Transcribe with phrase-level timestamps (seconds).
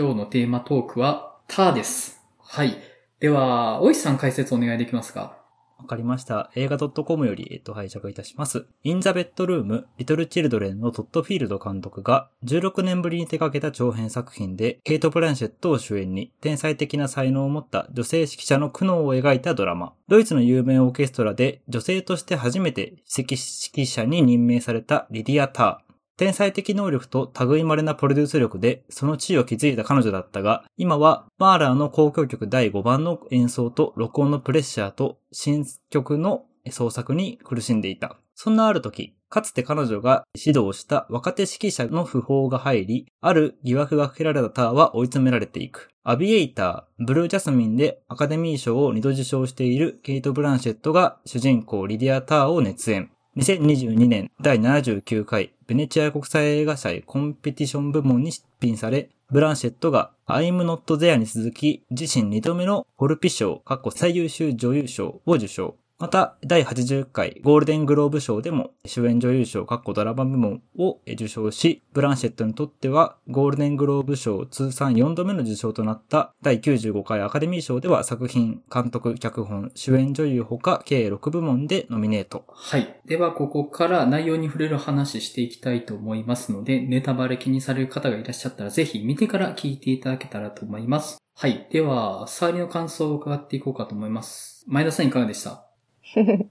[0.00, 2.22] 今日のテーマトークは、ターです。
[2.38, 2.74] はい。
[3.18, 5.36] では、おいしさん解説お願いできますか？
[5.78, 6.50] わかりました。
[6.54, 8.64] 映画 .com より、えっと、拝借いたします。
[8.82, 19.92] In the Bedroom, Little Children のトッドフィールド監督が16年ぶりに手掛けた長編作品で、ケイト・ブランシェットを主演に、天才的な才能を持った女性指揮者の苦悩を描いたドラマ。
[20.08, 25.89] ドイツの有名オーケストラで女性として初めて指揮者に任命されたリディア・ター。
[26.20, 38.18] 天才的能力と類まれなプロデュース力でその地位を築いた彼女だったが、今はマーラーの交響曲第5番の演奏と録音のプレッシャーと新曲の創作に苦しんでいた。
[38.34, 45.88] そんなある時、かつて彼女が指導した若手指揮者の訃報が入り、ある疑惑がかけられたターは追い詰められていく。
[46.04, 53.10] アビエイター、ブルージャスミンでアカデミー賞を2度受賞しているケイト・ブランシェットが主人公リディア・ターを熱演。
[53.36, 65.76] 2022年第79回ベネチア国際映画祭コンペティション部門に出品され、ブランシェットが I'm Not There に続き自身2度目のホルピ賞、過去最優秀女優賞を受賞。
[66.00, 82.46] また、第80回ゴールデングローブ賞でも主演女優賞、過去ドラマ部門を受賞し、ブランシェットにとってはゴールデングローブ賞通算4度目の受賞となった第95回アカデミー賞では作品、監督、脚本、主演女優ほか計6部門でノミネート。
[82.48, 82.98] はい。
[83.04, 91.18] では、ここから内容に触れる話していきたいと思いますので、ネタバレ気にされる方がいらっしゃったら、ぜひ見てから聞いていただけたらと思います。
[91.36, 91.68] はい。
[91.70, 94.64] では、触りの感想を伺っていこうかと思います。
[94.66, 95.69] 前田さんいかがでした？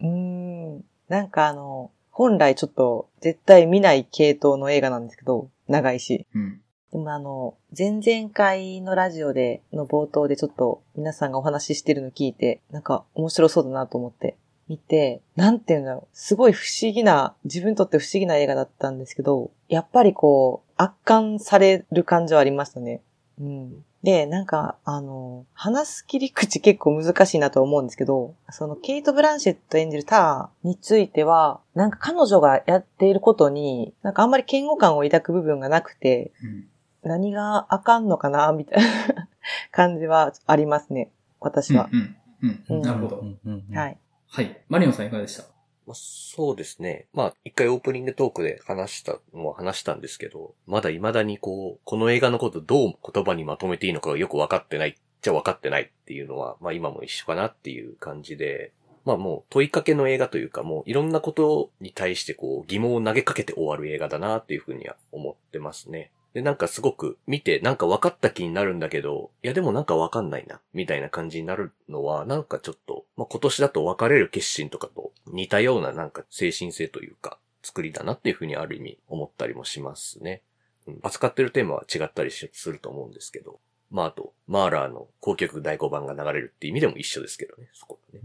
[0.00, 0.84] うーん。
[1.08, 6.26] なんかあの、本来ちょっと絶対見ない系統の映画なんですけど、長いし。
[6.34, 6.60] うん。
[6.92, 14.36] でもあの、前々回のラジオで、の冒頭でちょっと皆さんがお話ししてるの聞いて、なんか面白そうだなと思って
[14.68, 16.08] 見て、なんていうんだろう。
[16.12, 23.02] すごい不思議な、自分にとって不思議な映画だったんですけど、やっぱりこう、圧巻される感じはありましたね。
[23.40, 23.84] うん。
[24.02, 36.66] で、なんか、あの、話す切り口結構難しいなと思うんですけど、そのケイト・ブランシェット演じるターについては、なんか彼女がやっていることに、なんかあんまり嫌悪感を抱く部分がなくて、うん。
[37.02, 39.28] 何があかんのかなみたいな
[39.72, 41.10] 感じはありますね。
[41.40, 41.88] 私は。
[41.92, 42.16] うん。
[42.42, 42.64] うん。
[42.70, 42.76] うん。
[42.76, 43.16] うんなるほど。
[43.18, 43.98] うんうんうんはい。
[44.30, 44.60] はい。
[44.68, 45.44] マリオンさんいかがでした？
[45.90, 47.08] まあ、そうですね。
[47.12, 58.70] まあ、一回オープニングトークで話したのは話したんですけど、まだ未だにこう、この映画のことどう言葉にまとめていいのかがよく分かってないっちゃ分かってないっていうのは、まあ今も一緒かなっていう感じで、
[59.04, 66.12] まあもう問いかけの映画というか、もういろんなことに対してこう疑問を投げかけて終わる映画だなっていうふうには思ってますね。
[66.32, 80.42] で、なんかすごく見てなんか分かった気になるんだけど、いやでもなんか分かんないな、みたいな感じになるのは、なんかちょっと、まあ今年だと別れる決心とかと似たようななんか精神性というか、作りだなっていうふうにある意味思ったりもしますね。
[80.86, 88.22] うん、扱ってるテーマは違ったりすると思うんですけど、まああと、マーラーの交響曲第5番が流れるっていう意味でも一緒ですけどね、そこはね。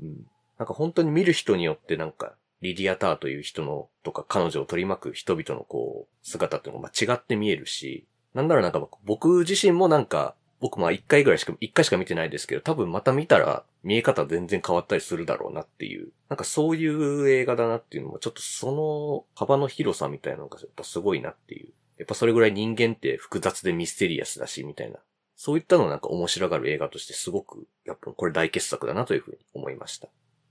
[0.00, 0.26] うん。
[0.58, 21.72] なんか本当に見る人によってなんか、リディアターという人の、とか彼女を取り巻く人々のこう、姿っていうのが違って見えるし、なんだろうなんか僕自身もなんか、僕まあ一回ぐらいしか、一回しか見てないですけど、多分また見たら見え方全然変わったりするだろうなっていう、なんかそういう映画だなっていうのも、ちょっとその幅の広さみたいなのがやっぱすごいなっていう。
[21.98, 24.98] やっぱそれぐらい人間って複雑でミステリアスだし、みたいな。
[25.36, 30.08] そういったのなんか面白がる映画としてすごく、やっぱこれ大傑作だなというふうに思いました。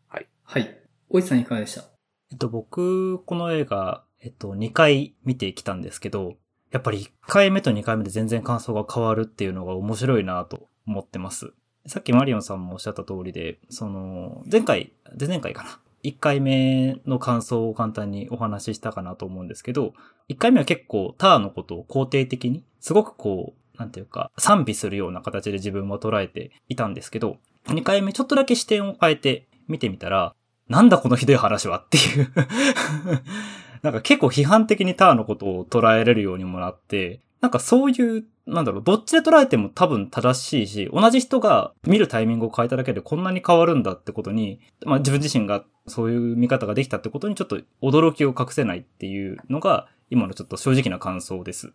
[0.09, 0.28] はい。
[0.44, 0.78] はい。
[1.09, 1.93] おいさんいかがでした？
[2.34, 6.34] えっと、僕、この映画、えっと、2回見てきたんですけど、
[6.72, 11.54] やっぱり1回目と2回目で全然感想が変わるっていうのが面白いなと思ってます。
[11.86, 15.80] さっきマリオンさんもおっしゃった通りで、その、前回、前々回かな。
[16.04, 19.94] 1回目の感想を簡単にお話ししたかなと思うんですけど、
[20.30, 30.34] 1回目は結構ターのことを肯定的に、すごくこう、なんていうか、賛美するような形で自分も捉えていたんですけど、2回目ちょっとだけ視点を変えて見てみたら、
[30.69, 32.31] なんだこのひどい話はっていう
[33.84, 51.74] なんか結構批判的にターのことを捉えれるようにもなって、なんかそういう、なんだろう、どっちで捉えても多分正しいし、同じ人が見るタイミングを変えただけでこんなに変わるんだってことに、まあ自分自身がそういう見方ができたってことにちょっと驚きを隠せないっていうのが、今のちょっと正直な感想です。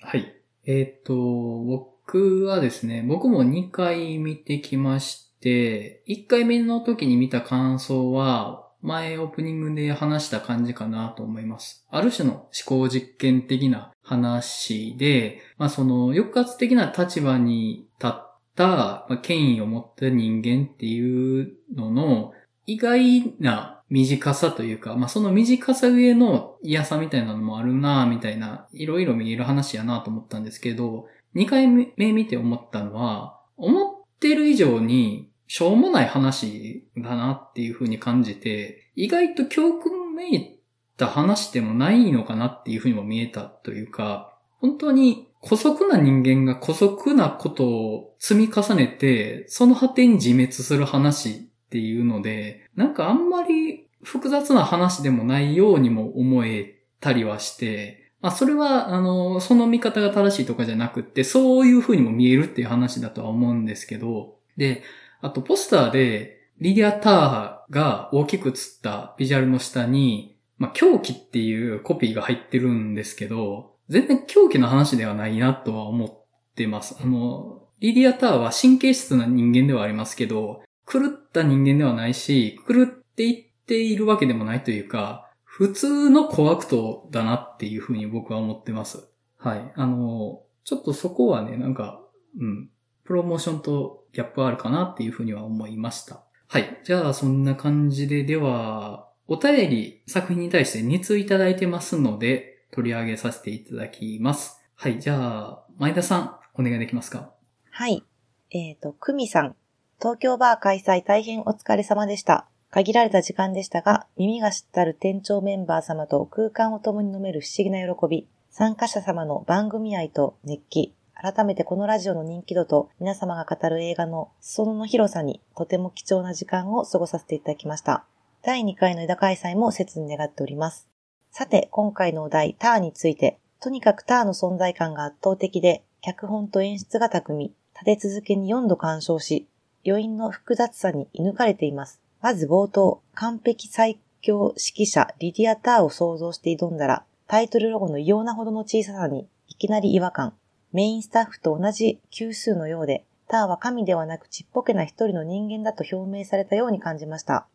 [0.00, 0.34] はい。
[0.64, 11.86] えっ、と、僕はですね、僕も2回見てきまして、1回目の時に見た感想は、前オープニングで話した感じかなと思います。
[11.90, 18.26] ある種の思考実験的な話で、まあその抑圧的な立場に立っ
[18.56, 22.32] た、権威を持った人間っていうのの
[22.66, 40.60] 意外な短さというか、まあその短さ上の嫌さみたいなのもあるなみたいな、いろいろ見える話やなと思ったんですけど、2回目見て思ったのは、思ってる以上にしょうもない話だなっていう風に感じて、意外と教訓めい
[40.96, 51.34] た話でもないのかなっていう風にも見えたというか、本当に古速な人間が古速なことを積み重ねて、その果てに自滅する話っ
[51.68, 64.84] ていうので、なんかあんまり複雑な話でもないようにも思えたりはして、まあそれは、あの、その見方が正しいとかじゃなくって、そういう風にも見えるっていう話だとは思うんですけど、で、
[65.20, 76.96] あとポスターで、リディア・ターが大きく映ったビジュアルの下に、まあ、狂気っていうコピーが入ってるんですけど、全然狂気の話ではないなとは思ってます。
[77.00, 89.08] あの、リディア・ターは神経質な人間ではありますけど、狂った人間ではないし、狂っていっているわけでもないというか、普通のコアクトだなっていうふうに僕は思ってます。
[89.38, 89.72] はい。
[89.74, 92.00] あの、ちょっとそこはね、なんか、
[92.38, 92.70] うん、
[93.04, 96.22] プロモーションとギャップあるかなっていうふうには思いました。
[96.48, 96.80] はい。
[96.84, 104.60] じゃあ、そんな感じで、では、お便り作品に対して2通いただいてますので、取り上げさせていただきます。
[104.74, 105.00] はい。
[105.00, 107.32] じゃあ、前田さん、お願いできますか？
[107.70, 108.04] はい。
[108.50, 109.54] えっ、ー、と、久美さん。
[110.00, 112.48] 東京バー開催大変お疲れ様でした。
[112.70, 128.06] 限られた時間でしたが、耳が知ったる店長メンバー様と空間を共に飲める不思議な喜び、参加者様の番組愛と熱気、改めてこのラジオの人気度と皆様が語る映画の裾野の広さにとても貴重な時間を過ごさせていただきました。
[128.42, 130.88] 第2回の枝開催も切に願っております。
[131.30, 139.46] さて、今回のお題、ターについて、とにかくターの存在感が圧倒的で、脚本と演出が巧み、立て続けに4度鑑賞し、
[139.86, 142.00] 余韻の複雑さに射抜かれています。
[142.22, 150.32] まず冒頭、完璧最強指揮者リディア・ターを想像して挑んだら、タイトルロゴの異様なほどの小ささに、いきなり違和感。
[150.72, 157.46] メインスタッフと同じ級数のようで、ターは神ではなくちっぽけな一人の人間だと表明されたように感じました。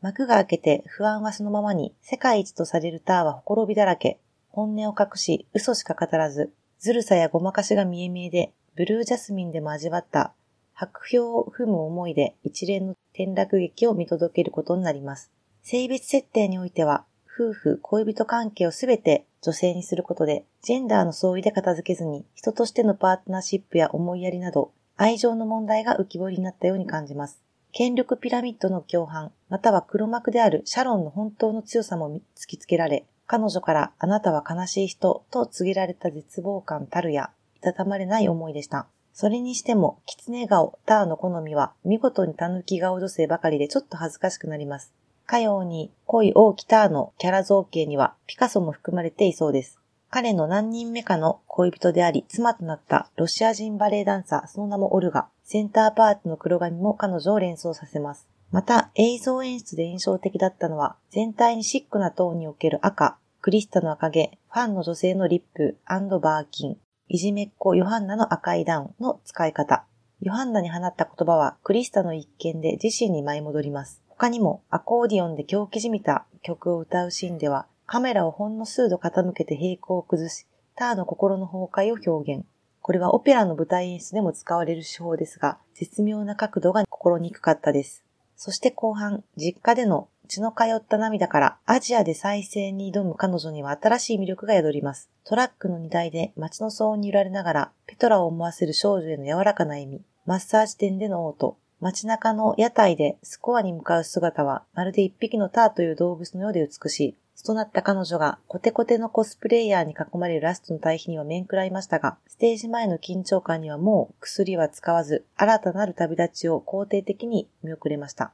[0.00, 4.18] 幕が開けて不安はそのままに、世界一とされるターはほころびだらけ、
[4.50, 10.34] 本音を隠し、嘘しか語らず、ずるさやごまかしが見え見えで、ブルージャスミンでも味わった、
[10.74, 15.30] 白氷を踏む思いで一連の転落劇を見届けることになります。
[15.62, 17.04] 性別設定においては、
[17.36, 27.42] 夫婦、恋人関係をすべて女性にすることで、ジェンダーの相違で片付けずに、人としてのパートナーシップや思いやりなど、愛情の問題が浮き彫りになったように感じます。
[27.72, 38.86] 権力ピラミッドの共犯、または黒幕であるシャロンの本当の強さも突きつけられ、彼女からあなたは悲しい人と告げられた絶望感たるや、いたたまれない思いでした。
[39.12, 44.92] それにしても、狐顔、ターの好みは、見事に狸顔女性ばかりでちょっと恥ずかしくなります。
[45.26, 49.80] かように濃い大きターのキャラ造形にはピカソも含まれていそうです。
[50.10, 55.26] 彼の何人目かの恋人であり、妻となったロシア人バレエダンサー、その名もオルガ。
[55.42, 58.28] センターパートの黒髪も彼女を連想させます。
[58.52, 66.76] また、映像演出で印象的だったのは、全体にシックなトーンにおける赤、クリスタの赤毛、ファンの女性のリップバーキン、
[67.08, 69.84] いじめっ子ヨハンナの赤いダウンの使い方。
[70.20, 74.00] ヨハンナに放った言葉はクリスタの一見で自身に舞い戻ります。
[74.16, 80.46] 他にもアコーディオンで狂気じみた曲を歌うシーンではカメラをほんの数度傾けて平行を崩し、
[80.76, 82.44] ターの心の崩壊を表現。
[82.80, 88.04] これはオペラの舞台演出でも使われる手法ですが、絶妙な角度が心にくかったです。
[88.36, 95.10] そして後半、実家での血の通った涙からアジアで再生に挑む彼女には新しい魅力が宿ります。
[95.24, 107.16] トラックの荷台で街の騒音に揺られながら、ペトラを思わせる少女への柔らかな笑み、マッサージ店での嘔吐、街中の屋台でスコアに向かう姿は、まるで一匹のターという動物のようで美しい。
[107.44, 118.32] となった彼女がコテコテのコスプレイヤーに囲まれるラストの対比には面食らいましたが、ステージ前の緊張感にはもう薬は使わず、新たなる旅立ちを肯定的に見送れました。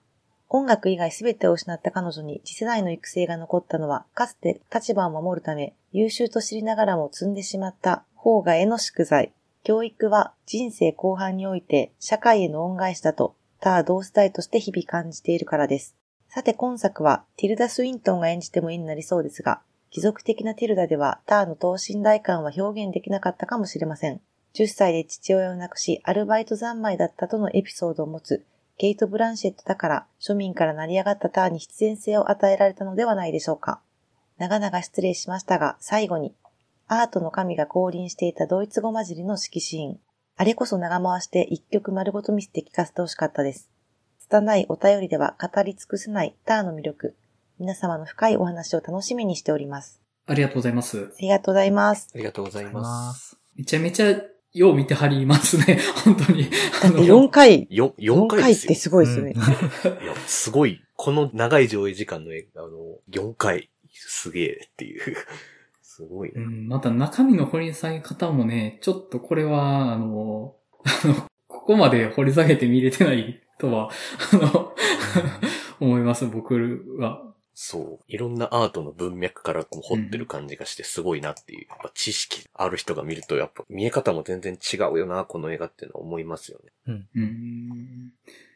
[0.48, 9.32] 音楽以外すべてを失った彼女に次世代の育成が残ったのは、かつて立場を守るため、優秀と知りながらも積んでしまった方がへの宿罪。
[9.62, 15.94] 教育は人生後半において社会への恩返しだと他同世代として日々感じているからです。
[16.28, 24.20] さて今作はティルダ・スウィントンが演じても絵になりそうですが、貴族的なティルダではターの等身大感は表現できなかったかもしれません。
[24.54, 28.44] 10歳で父親を亡くし、アルバイト三昧だったとのエピソードを持つ
[28.80, 33.82] ケイト・ブランシェットだから庶民から成り上がったターに必然性を与えられたのではないでしょうか。
[34.38, 36.34] 長々失礼しましたが、最後に、
[36.88, 40.00] アートの神が降臨していたドイツ語混じりの式シーン。
[40.40, 43.68] あれこそ長回して一曲丸ごと見せて聞かせてほしかったです。
[44.20, 47.14] 拙いお便りでは語り尽くせないターの魅力。
[47.58, 50.00] 皆様の深いお話を楽しみにしております。
[50.26, 51.12] ありがとうございます。
[51.14, 52.08] ありがとうございます。
[52.14, 53.36] ありがとうございます。
[53.54, 54.16] めちゃめちゃ、
[54.54, 55.78] よう見てはりますね。
[56.06, 56.48] 本当に。
[56.84, 58.74] あだって4回、よ、4 4回ですよ回って。
[58.76, 59.34] すごいですよね。
[60.02, 60.80] いや、すごい。
[60.96, 62.70] この長い上映時間の映画、あの、
[63.10, 65.16] 4回、すげえっていう。
[66.00, 66.34] すごいね。
[66.36, 70.56] うん、また中身の掘り下げ方もね、ちょっとこれは、あの、
[71.04, 71.14] あの、
[71.46, 73.90] ここまで掘り下げて見れてない とは、
[74.32, 74.74] あの、
[75.78, 77.22] 思います、僕は。
[77.52, 78.04] そう。
[78.08, 81.66] いろんなアートの文脈からこう掘ってる感じがしてすごいなっていう。
[81.68, 87.02] やっぱ知識ある人が見ると、やっぱ見え方も全然違うよな、この映画っていうのは思いますよね。
[87.14, 88.12] うん、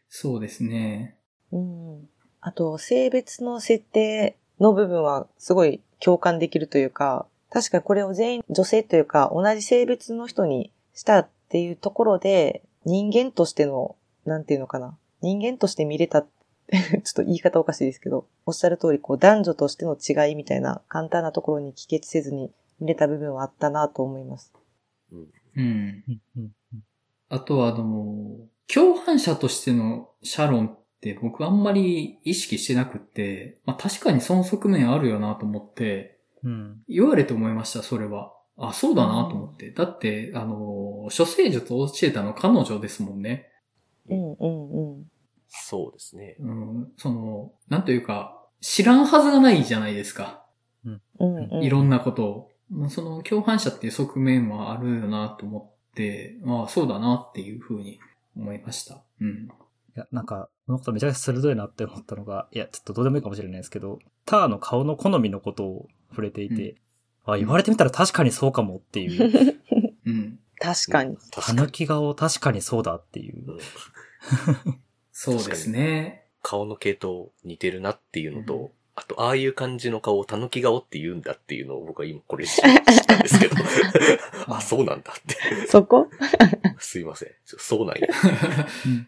[0.08, 1.18] そうですね。
[1.52, 2.08] うん。
[2.40, 13.94] あと、性別の設定の部分はすごい共感できるというか、確かこれを全員女性というか同じ性別の人にしたっていうところで、人間としての、
[14.26, 14.98] なんていうのかな。
[15.20, 24.52] 人間として見れた、 ちょっと言い方おかしいですけど、おっしゃる通り、こう男女としての違いみたいな簡単なところに帰結せずに見れた部分はあったなと思います。
[25.12, 25.28] うん。
[25.56, 26.52] うん
[27.28, 28.36] あとは、あの、
[28.72, 36.13] 共犯者としてのシャロンって僕あんまり意識してなくって、まあ確かにその側面あるよなと思って、
[36.44, 36.82] うん。
[36.88, 38.32] 言われて思いました、それは。
[38.56, 39.70] あ、そうだなと思って。
[39.70, 43.50] だって、あの、処世術を教えたの彼女ですもんね。
[44.08, 45.04] うんうんうん。
[45.48, 46.36] そうですね。
[46.40, 50.44] うん、その、なんというか、知らんはずがないじゃないですか。
[50.84, 51.62] うんうん。
[51.62, 52.50] いろんなことを。
[52.70, 58.00] まあその共犯者っていう側面はあるよなと思って、まあそうだなっていうふうに
[58.36, 59.02] 思いました。
[59.20, 59.48] うん。
[59.96, 66.76] いや、なんか、このことめちゃくちゃ鋭いなって思ったのが、いや、ちょっとどうでもいいかもしれないですけど、ターの顔の好みのことを触れていて、
[67.24, 69.56] あ、言われてみたら確かにそうかもっていう、
[70.06, 70.38] うん。
[70.58, 71.16] 確かに。
[71.16, 71.58] た確かに。
[71.62, 73.56] ぬき顔確かにそうだっていうう。
[73.56, 73.58] ん
[75.12, 76.26] そうですね。
[76.42, 82.62] 顔の系統似てるなっていうのと、うんあと、ああいう感じの顔を狸顔って言うんだっていうのを僕は今これ知っ
[83.06, 83.56] たんですけど。
[84.46, 85.66] あ、そうなんだって。
[85.66, 86.08] そこ？
[86.78, 87.28] すいません。
[87.44, 88.06] そうなんや。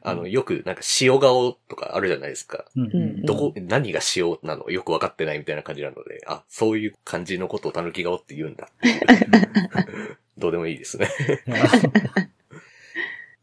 [0.03, 2.65] あの、よくなんか塩顔とかあるじゃないですか。
[2.75, 4.71] うんうんうんどこ、何が塩なの？
[4.71, 9.01] よくわかってないみたいな感じなので、あ、そういう感じのことを狸顔って言うんだっていう。
[10.37, 11.09] どうでもいいですね。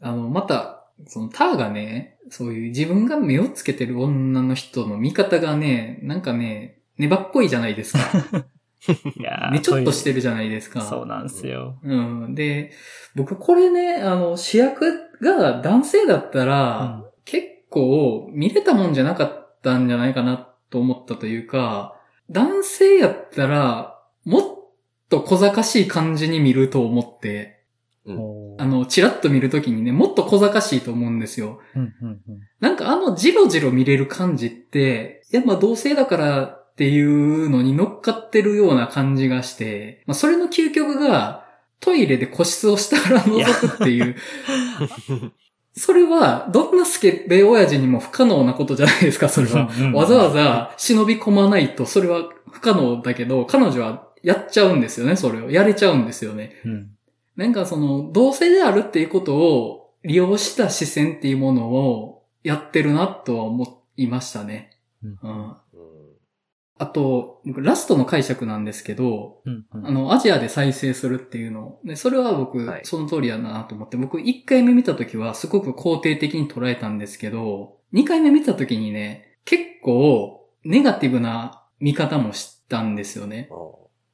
[0.01, 7.99] あの、また、そのターがね、そういう自分が目をつけてる女の人の見方がね、なんかね、粘っこいじゃないですか。
[9.17, 10.81] いやーね、ちょっとしてるじゃないですか。
[10.81, 11.77] そうなんですよ。
[11.83, 12.35] うん。
[12.35, 12.71] で、
[13.15, 24.43] 僕これね、あの、主役が男性だったら、うん結構見れたもんじゃなかったんじゃないかなと思ったというか、男性やったら、もっ
[25.09, 27.62] と小賢しい感じに見ると思って、
[28.05, 31.59] あの、チラッと見るときにね、もっと小賢しいと思うんですよ。
[31.75, 32.19] うんうんうん
[32.59, 41.45] なんかあのジロジロ見れる感じって、いやまあ同性だからっていうのに乗っかってるような感じがして、まあそれの究極が
[41.81, 44.15] トイレで個室を下から覗くっていう、
[45.75, 49.69] それはどんなスケベ親父にも不可能なことじゃないですか、それは。
[49.93, 55.51] わざわざ忍び込まないとそれは不可能だけど、彼女はやっちゃうんですよね、それを。
[55.51, 56.61] やれちゃうんですよね。
[56.65, 56.92] うん
[57.35, 64.77] なんかその、同性であるっていうことを利用した視線っていうものをやってるなとは思いましたね。
[65.03, 65.47] うんうん。
[65.47, 65.57] うん
[66.79, 71.79] あと、僕ラストの解釈なんですけど、うんうんあの、アジアで再生するっていうの。
[71.85, 83.49] で、それは僕はい、その通りやなと思って、僕1回目見た時はすごく肯定的に捉えたんですけど、2回目見た時にね、結構ネガティブな見方もしたんですよね。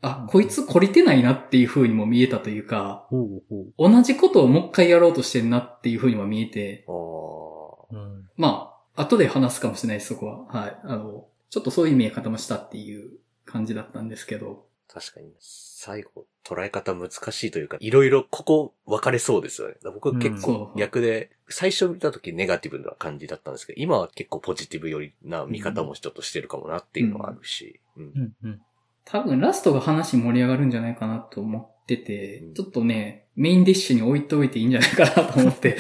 [0.01, 3.07] ああ、こいつ懲りてないなっていう風にも見えたというか、
[3.77, 6.85] 同じことをもう一回やろうとしてんなっていう風にも見えて、
[8.37, 10.45] まあ、後で話すかもしれないです、そこは。
[10.45, 10.79] はい。
[10.83, 13.11] あの、ちょっとそういう見え方もしたっていう
[13.45, 14.65] 感じだったんですけど。
[14.87, 19.75] 確かに、最後、捉え方難しいというか、いろいろここ分かれそうですよね。
[19.83, 27.79] 僕は結構うん逆で、最初見た時ネガティブな感じだったんですけど、今は結構ポジティブ寄りな見方もちょっとしてるかもなっていうのはあるし。
[27.97, 28.61] うんうんうん
[29.11, 35.69] 多分ラストが話盛り上がるんじゃないかなと思ってて、うんちょっとね、メインディッシュに置いておいていいんじゃないかなと思って。
[35.69, 35.79] はい。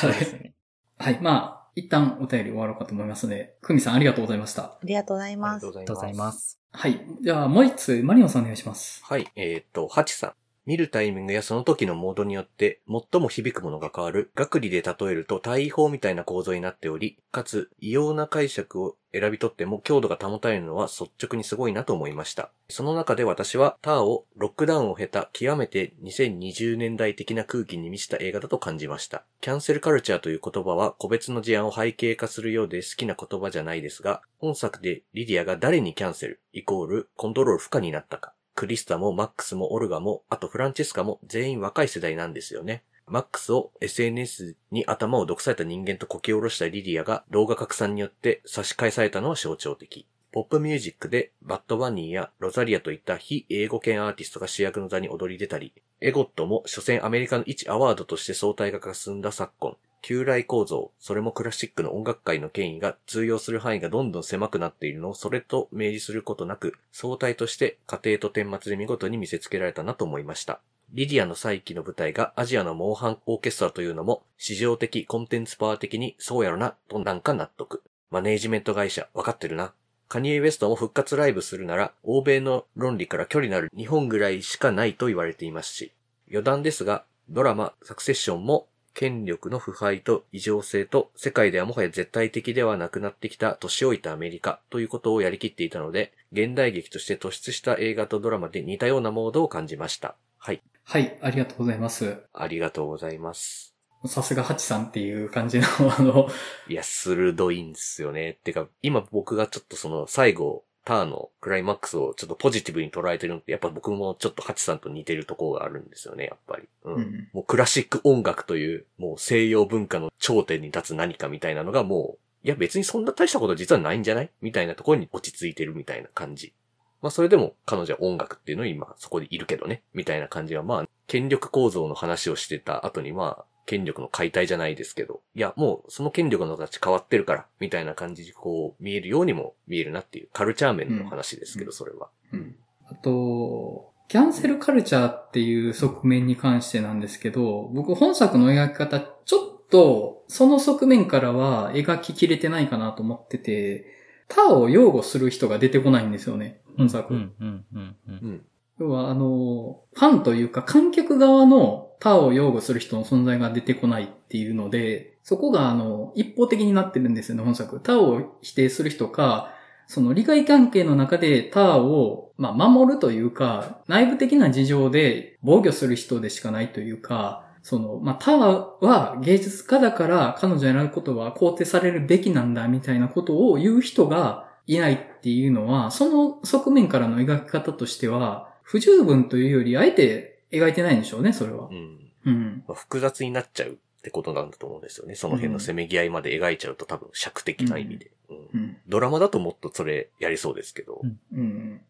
[0.00, 0.54] そうですね。
[0.98, 1.18] はい。
[1.22, 4.62] まあ、一旦お便り終わろうかと思いますので、クミさんありがとうございました。
[4.62, 6.32] ありがとうございますありがとうございま。
[6.32, 6.58] す。
[6.72, 7.00] はい。
[7.22, 9.04] じゃあ、もう一つ、マリオンさんお願いします。
[9.04, 10.32] はい、えっ、と、ハチさん。
[10.68, 22.50] 見るタイミングやその時のモードによって最も響くものが変わる、学理で例えると対位法みたいな構造になっており、かつ異様な解釈を選び取っても強度が保たれるのは率直にすごいなと思いました。
[22.68, 29.24] その中で私はターをロックダウンを経た極めて2020年代的な空気に満ちた映画だと感じました。
[29.40, 38.34] キャンセルカルチャーという言葉は個別の事案を背景化するようで好きな言葉じゃないですが、本作でリディアが誰にキャンセル、イコールコントロール不可になったか。
[38.58, 42.82] クリスタもマックスもオルガも、あとフランチェスカも全員若い世代なんですよね。
[43.06, 50.08] マックスを SNS に頭を毒された人間とこき下ろしたリディアが動画拡散によって刺し返されたのは象徴的。
[50.32, 70.60] ポップミュージックでバッドバニーやロザリアといった非英語圏アーティストが主役の座に躍り出たり、 EGOT も所詮アメリカの一アワードとして相対化が進んだ昨今、旧来構造、それもクラシックの音楽界の権威が通用する範囲がどんどん狭くなっているのをそれと明示することなく、相対として家庭と顛末で見事に見せつけられたなと思いました。
[70.92, 77.82] リディアの再起の舞台がアジアのモーハンオーケストラというのも、市場的、コンテンツパワー的にそうやろな、となんか納得。
[78.10, 79.74] マネージメント会社、わかってるな。
[80.08, 85.92] カニエ・ウエストも復活ライブするなら、欧米の論理から距離のある日本ぐらいしかないと言われていますし、
[86.30, 100.16] 余談ですが、ドラマ、サクセッションも、権力の腐敗と異常性と世界ではもはや絶対的ではなくなってきた年老いたアメリカということをやりきっていたので、現代劇として突出した映画とドラマで似たようなモードを感じました。
[100.36, 100.60] はい。
[100.82, 102.24] はい、ありがとうございます。
[102.34, 103.76] ありがとうございます。
[104.06, 106.28] さすがハチさんっていう感じの、あの、
[106.68, 108.38] いや、鋭いんですよね。
[108.42, 116.66] てか、今僕がちょっとその最後、ターのクライマックスをちょっとポジティブに捉えてるのって、やっぱ僕もちょっとハチさんと似てるところがあるんですよね、やっぱり。
[116.84, 116.94] うん。
[116.94, 126.54] うんもうクラシック音楽という、もう西洋文化の頂点に立つ何かみたいなのがもう、いや別にそんな大したこと実はないんじゃないみたいなところに落ち着いてるみたいな感じ。
[127.02, 142.08] まあそれでも彼女は音楽っていうのに今そこでいるけどね、みたいな感じはまあ、権力構造の話をしてた後にまあ、権力の解体じゃないですけど、いや、もうその権力の形変わってるから、みたいな感じでこう見えるようにも見えるなっていうカルチャー面の話ですけど、うんそれは。
[142.32, 142.56] うん
[142.90, 153.84] あと、キャンセルカルチャーっていう側面に関してなんですけど、僕本作の描き方、ちょっとその側面からは描ききれてないかなと思ってて、
[154.28, 157.12] 他を擁護する人が出てこないんですよね、本作。
[157.12, 157.64] うん、うん。
[158.08, 158.46] うん。
[158.80, 167.80] 要は、あの、ファンというか観客側の他を擁護する人の存在が出てこないっていうので、そこがあの、一方的になってるんですよね、本作。
[167.80, 169.52] 他を否定する人か、
[169.86, 191.74] その利害関係の中で他を、まあ、守るというか、内部的な事情で防御する人でしかないというか、その、まあ、他は芸術家だから彼女のやることは肯定されるべきなんだみたいなことを言う人がいないっていうのは、その側面からの描き方としては、不十分というより、あえて描いてないんでしょうね、それはう。
[191.74, 191.98] ん。
[192.26, 192.64] うん。
[192.66, 195.14] まあ複雑になっちゃうってことなんだと思うんですよね。
[195.14, 198.10] その辺のせめぎ合いまで描いちゃうと多分尺的な意味で。
[198.30, 198.76] うんうん。
[198.88, 201.00] ドラマだともっとそれやりそうですけど。
[201.02, 201.80] うんうん。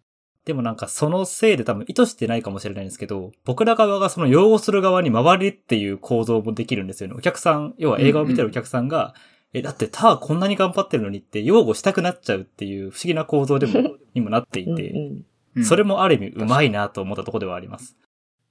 [0.45, 7.15] でもなんかそのせいで多分意図してないかもしれないんですけど、僕ら側がその擁護する側に回りっていう構造もできるんですよね。
[7.19, 9.15] お客さん、要は映画を見てるお客さんが、
[9.53, 15.25] え、だってターこんなに頑張ってるのにって擁護したくなっちゃうっていう不思議な構造でも、にもなっていて、うんうん
[15.65, 17.97] それもある意味うまいなと思ったところではあります。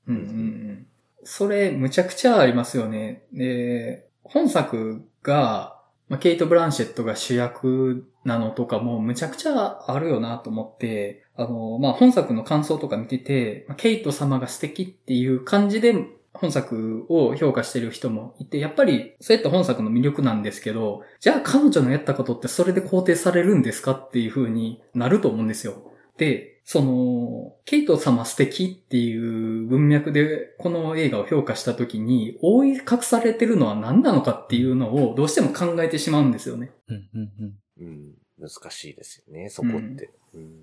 [0.07, 0.87] うんうん。
[1.23, 3.23] それ、むちゃくちゃありますよね。
[3.33, 15.95] で、本作が、ま、ケイト・ブランシェットが主役なのとかもむちゃくちゃあるよなと思って、あの、まあ、本作の感想とか見てて、まケイト様が素敵っていう感じで
[16.33, 25.91] 本作を評価してる人もいて、やっぱりそうやって本作の魅力なんですけど、じゃあ彼女のやったことってそれで肯定されるんですかっていう風になると思うんですよ。
[26.17, 36.71] で、その、ケイト様素敵っていう文脈でこの映画を評価したときに、覆い隠されてるのは何なのかっていうのをどうしても考えてしまうんですよね。
[36.89, 37.31] うんうん
[37.79, 37.85] うん。
[37.87, 38.13] うん。
[38.37, 40.11] 難しいですよね、そこって。
[40.33, 40.59] うん。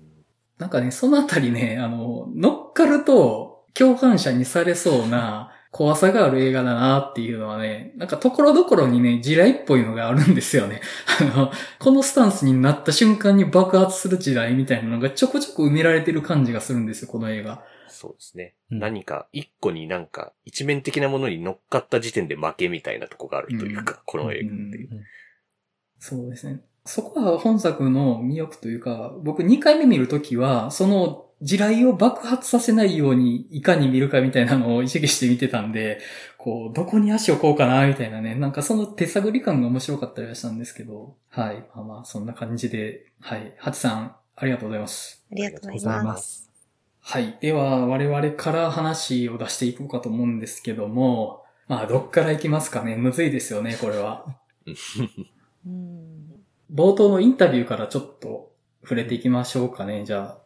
[0.59, 10.79] なんかね、そのあたりね、あの、乗っかると共犯者にされそうな怖さがある映画だなっていうのはね、なんかところどころにね、地雷っぽいのがあるんですよね。
[11.19, 17.61] あの、このスタンスになった瞬間に爆発する地雷みたいなのがちょこちょこ埋められてる感じがするんですよ、この映画。
[17.89, 18.53] そうですね。
[18.71, 24.89] うん何か一個になんか一面的なものに乗っかった時点で負けみたいなとこがあるというか、この映画っていう。
[25.99, 26.61] そうですね。
[26.85, 35.99] そこは本作の魅力というか、僕2回目見るときは、その地雷を爆発させないようにいかに見るかみたいなのを意識して見てたんで、
[36.37, 38.35] こう、どこに足を置こうかな、みたいなね。
[38.35, 41.65] なんかその手探り感が面白かったりはしたんですけど、はい。
[41.75, 43.53] まあまあ、そんな感じで、はい。
[43.57, 45.25] ハチさん、ありがとうございます。
[45.31, 46.03] ありがとうございま。
[46.03, 46.49] ます
[47.01, 47.37] はい。
[47.41, 52.95] では、我々から話を出していこうかと思うんですけども、まあ、どっから行きますかね。
[52.95, 54.25] むずいですよね、これは。
[55.65, 56.35] うん。
[56.73, 60.44] 冒頭のインタビューからちょっと触れていきましょうかね、じゃあ。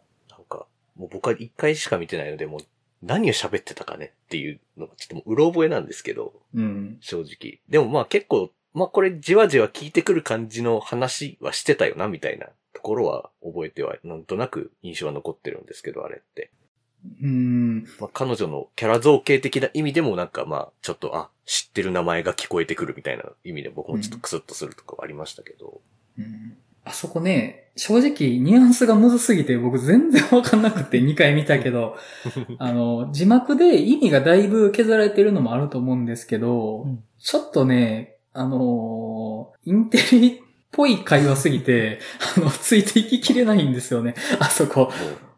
[0.99, 2.59] もう僕は一回しか見てないので、もう
[3.01, 6.97] 何を喋ってたかねっていうのがちょっともううろ覚えなんですけど、うん。
[6.99, 7.59] 正直。
[7.69, 16.51] でもまあ結構、まあこれじわじわ聞いてくる感じの話はしてたよな、みたいなところは覚えては、なんとなく印象は残ってるんですけど、あれって。
[17.23, 17.83] うん。
[18.01, 25.79] まあ彼女のキャラ造形的な意味でもなんかまあ、ちょっと、あ、知ってる名前が聞こえてくるみたいな意味で僕もちょっとクスッとするとかはありましたけど。
[26.17, 31.95] うんあそこね、正直ニュアンスがむずすぎて僕全然わかんなくて 2回見たけど、
[32.57, 40.39] あの、字幕で意味がだいぶ削られてるのもあると思うんですけど、うんちょっとね、あのーインテリっ
[40.71, 41.99] ぽい会話すぎて、
[42.37, 44.83] あの、ついていききれないんですよね、あそこ。
[44.83, 44.87] も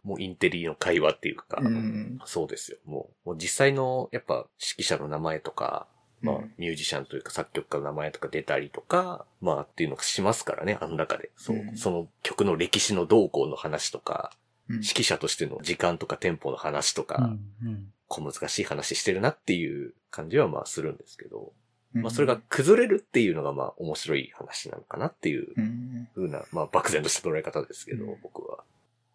[0.05, 2.19] う、もうインテリの会話っていうか、うん。
[2.25, 2.77] そうですよ。
[2.85, 5.87] もう、もう実際の、やっぱ指揮者の名前とか、
[6.21, 11.31] まあうん、ミュージシャンというか作曲家の名前とか出たりとか、まあっていうのがしますからね、あの中で。
[11.35, 11.77] そう、うん。
[11.77, 14.31] その曲の歴史の動向の話とか、
[14.69, 14.75] うん。
[14.75, 17.31] 指揮者としての時間とかテンポの話とか、
[17.61, 17.93] うんうん。
[18.07, 21.53] 小難しい話してるなっていう感じはまあするんですけど、
[21.95, 22.01] うん。
[22.03, 26.07] まあそれが崩れるっていうのがまあ面白い話なのかなっていううん。
[26.15, 28.17] 風な、まあ漠然とした捉え方ですけど、うん。
[28.21, 28.63] 僕は。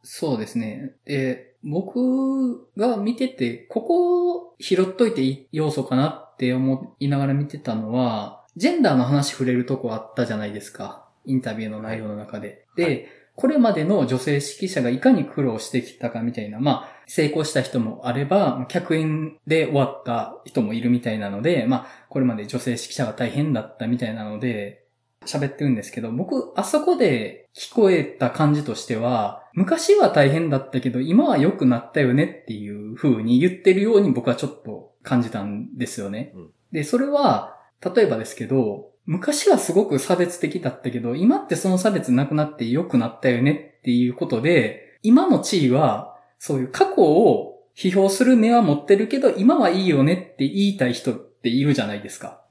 [0.03, 0.95] そうですね。
[1.05, 11.09] で、僕が見てて、ここ拾っといていい要素かなって思いながら見てたのは、ジェンダーの話触れるとこあったじゃないですか。
[11.27, 12.65] インタビューの内容の中で。
[12.77, 24.86] で、はいこれまでの女性指揮者がいかに苦労してきたかみたいな、まあ、成功した人もあれば、客演で終わった人もいるみたいなので、まあ、これまで女性指揮者が大変だったみたいなので、
[25.27, 36.33] 喋ってるんですけど、僕、あそこで聞こえた感じとしては、昔は大変だったけど、今は良くなったよねっていう風に言ってるように僕はちょっと感じたんですよね。
[36.35, 52.43] うんで、それは、例えばですけど、昔はすごく差別的だったけど、今ってその差別なくなって良くなったよねっていうことで、今の地位は、そういう過去を批評する目は持ってるけど、今はいいよねって言いたい人っているじゃないですか。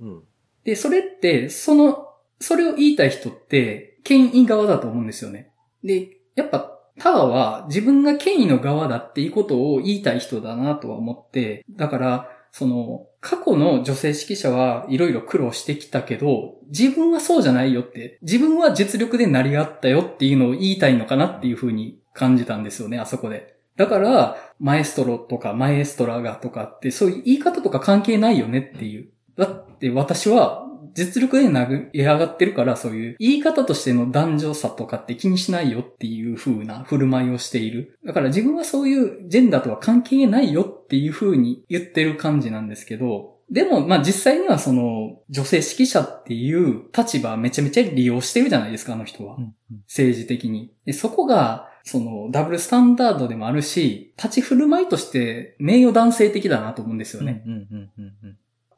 [0.00, 0.22] うん。
[0.64, 2.08] で、それって、その、
[2.40, 5.52] それを言いたい人って、権威側だと思うんですよね。
[5.84, 23.56] で、やっぱ、タワーは自分が権威の側だっていうことを言いたい人だなとは思って、だから、その、過去の女性指揮者はいろいろ苦労してきたけど、自分はそうじゃないよって、自分は実力で成り上がったよっていうのを言いたいのかなっていうふうに感じたんですよね、あそこで。
[23.76, 29.08] だから、マエストロとかマエストラがとかって、そういう言い方とか関係ないよねっていう。
[29.44, 37.98] だって私は実力で投げ上がってるから、そういう言い方としての男女差とかって気にしないよっていう風な振る舞いをしている。
[38.04, 49.36] だから自分はそういうジェンダーとは関係ないよっていう風に言ってる感じなんですけど、でも、まあ実際にはその女性指揮者っていう立場めちゃめちゃ利用してるじゃないですか、あの人は。
[49.36, 49.54] うんうん
[49.88, 50.74] 政治的に。
[50.84, 57.42] で、そこが、その、ダブルスタンダードでもあるし、立ち振る舞いとして名誉男性的だなと思うんですよね。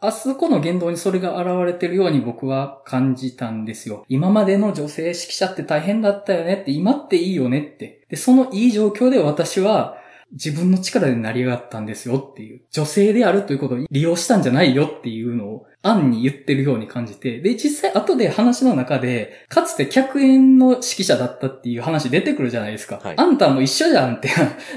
[0.06, 4.04] あそこの言動にそれが現れてるように僕は感じたんですよ。
[4.08, 8.06] 今までの女性指揮者って大変だったよねって、今っていいよねって。
[8.08, 9.96] で、そのいい状況で私は
[10.32, 12.62] 自分の力で成り上がったんですよっていう。
[12.70, 17.40] 女性であるということを利用したんじゃないよっていうのを暗に言ってるように感じて。
[17.40, 23.00] で、実際後で話の中で、かつて客演の指揮者だったっていう話出てくるじゃないですか。
[23.02, 24.28] はいあんたも一緒じゃんって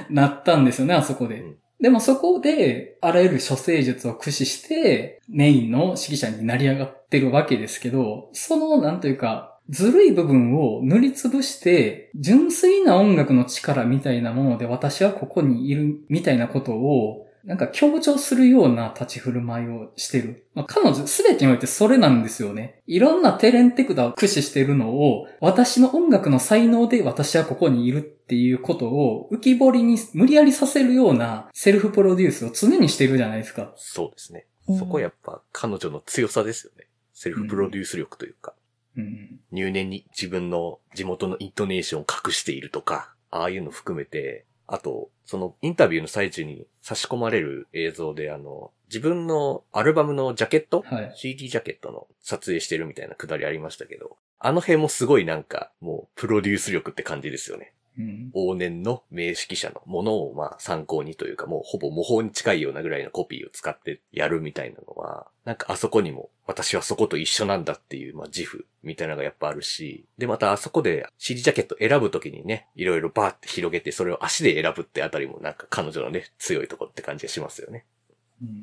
[0.09, 1.41] なったんですよね、あそこで。
[1.41, 20.45] うんでもそこで、あらゆる処世術を駆使して、メインの指揮者になり上がってるわけですけど、その、なんというか、ずるい部分を塗りつぶして、純粋な音楽の力みたいなもので私はここにいるみたいなことを、なんか強調するような立ち振る舞いをしてる。
[20.53, 22.81] まあ、彼女すべてにおいてそれなんですよね。
[22.87, 33.71] いろんなテレンテクダを駆使してるのを、私の音楽の才能で私はここにいるっていうことを浮き彫りに無理やりさせるようなセルフプロデュースを常にしてるじゃないですか。
[33.77, 34.45] そうですね。
[34.67, 36.89] うんそこはやっぱ彼女の強さですよね。
[37.13, 38.53] セルフプロデュース力というか。
[38.97, 39.39] うん。
[39.51, 51.13] 入念に自分の地元のイントネーションを隠しているとか、ああいうの含めて、あと、そのインタビューの最中に差し込まれる映像で、あの、自分のアルバムのジャケット、はい。
[51.17, 57.73] CD ジャケットの撮影してるみたいなくだりありましたけど、あの辺もすごいなんか、もうプロデュース力って感じですよね。
[57.97, 58.31] うん。
[58.35, 77.85] 往年の名指揮者のものをまあ参考にというかもうほぼ模倣に近いようなぐらいのコピーを使ってやるみたいなのは、なんかあそこにも私はそこと一緒なんだっていうまあ自負みたいなのがやっぱあるし、でまたあそこで CD ジャケット選ぶときにね、いろいろバーって広げてそれを足で選ぶってあたりもなんか彼女のね、強いとこって感じがしますよね。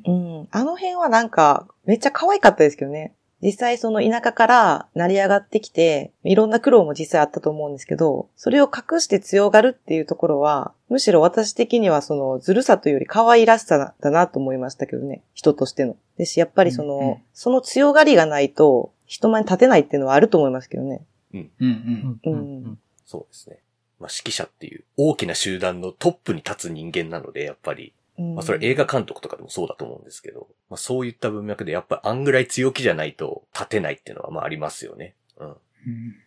[0.05, 0.47] うんうん。
[0.51, 3.13] あの辺はなんか、めっちゃ可愛かったですけどね。
[3.41, 15.21] 実際その田舎から成り上がってきて、いろんな苦労も実際あったと思うんですけど、それを隠して強がるっていうところは、むしろ私的にはそのずるさというより可愛らしさだなと思いましたけどね。
[15.33, 15.95] 人としての。
[16.17, 21.01] ですし、やっぱりその、うんうんその強がりがないと、人前に立てないっていうのはあると思いますけどね。
[21.33, 22.19] うんうん。
[22.23, 23.59] うんそうですね。
[23.99, 35.15] まあ指揮者っていう大きな集団のトップに立つ人間なので、やっぱりうんまあそれ映画監督とかでもそうだと思うんですけど、まあそういった文脈でやっぱあんぐらい強気じゃないと立てないっていうのはまあありますよね。
[35.37, 35.51] うん。
[35.51, 35.55] っ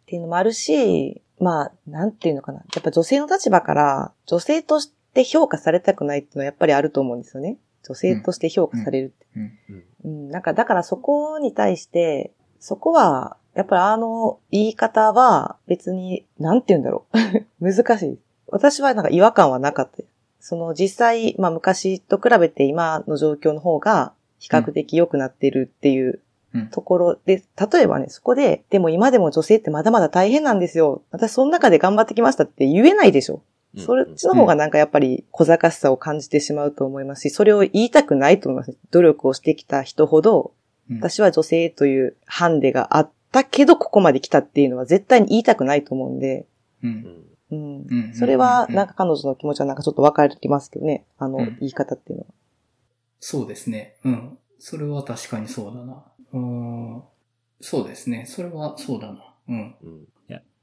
[0.07, 2.59] ていうのもあるし、まあ、なんていうのかな。
[2.59, 7.59] やっぱ女性の立場から、女性として評価されたくないっていうのはやっぱりあると思うんですよね。
[7.85, 9.27] 女性として評価されるって。
[9.37, 9.85] うん。
[10.05, 17.46] うん、なんか、だからそこに対して、そこは、やっぱりあの言い方は別に、なんて言うんだろう。
[17.61, 18.18] 難しい。
[18.46, 20.03] 私はなんか違和感はなかった。
[20.48, 26.22] その実際、まあ昔と比べて今の状況の方が比較的良くなってるっていう
[26.54, 31.02] うんところで、例えばね、そこで、でも今でも女性ってまだまだ大変なんですよ。
[31.11, 33.42] 私その中で頑張ってきましたって言えないでしょ。
[33.74, 38.74] うんそっちの方がなんかやっぱり小賢しさを感じてしまうと思いますし、それを言いたくないと思います。
[38.90, 40.52] 努力をしてきた人ほど、
[40.90, 46.46] うん私は女性というハンデがあったけど、ここまで来たっていうのは絶対に言いたくないと思うんで、
[46.82, 46.87] う。
[46.87, 47.27] うんん。
[47.50, 47.87] うん。
[47.88, 51.04] うんそれは、なんか彼女の気持ちはなんかちょっとわかりますけどね。
[51.18, 52.34] あのうん、言い方っていうのは。
[53.20, 53.96] そうですね。
[54.04, 54.38] うん。
[54.58, 56.04] それは確かにそうだな。
[56.32, 57.02] うん。
[57.61, 58.26] そうですね。
[58.26, 59.34] それはそうだな。
[59.48, 59.74] うん。
[59.82, 60.08] うん。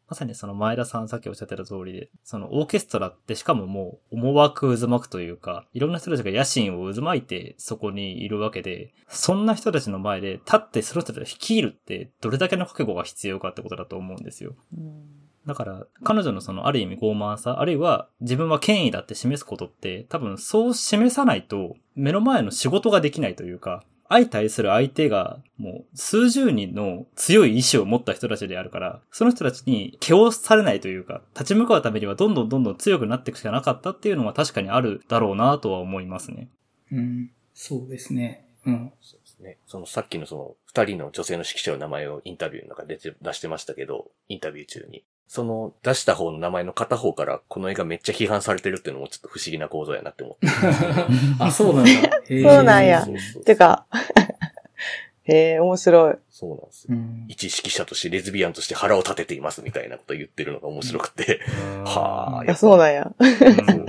[0.07, 14.55] まさにその前田さんさっきおっしゃってた通りで、そのオーケストラってしかももう思惑渦巻くというか、いろんな人たちが野心を渦巻いてそこにいるわけで、そんな人たちの前で立ってその人たちを率いるってどれだけの覚悟が必要かってことだと思うんですよ。
[14.77, 36.49] うんだから、彼女のそのある意味傲慢さ、あるいは自分は権威だって示すことって、多分そう示さないと、目の前の仕事ができないというか、相対する相手がもう数十人の強い意志を持った人たちであるから、その人たちに気をされないというか、立ち向かうためにはどんどんどんどん強くなっていくしかなかったっていうのは確かにあるだろうなとは思いますね。
[36.91, 37.31] うん。
[37.53, 38.45] そうですね。
[38.65, 38.93] うん。
[39.01, 39.57] そうですね。
[39.65, 45.03] そのさっきのその二人の女性の指揮者の名前をインタビューの中で出て出してましたけど、インタビュー中に。
[45.27, 50.47] その出した方の名前の片方からこの映画めっちゃ批判されてるっていうのもちょっと不思議な構造やなって思って。
[51.39, 51.91] あ、そうなんだ。
[52.27, 53.05] そうなんや
[53.45, 53.85] てか、
[55.23, 56.15] へえ、面白い。
[56.29, 56.89] そうなんですよ。
[56.91, 57.25] うん。
[57.27, 61.41] 一指揮者としてレズビアンとして腹を立てていますみたいなこと言ってるのが面白くて。
[61.85, 63.11] はあいや、そうなんや。
[63.19, 63.85] うん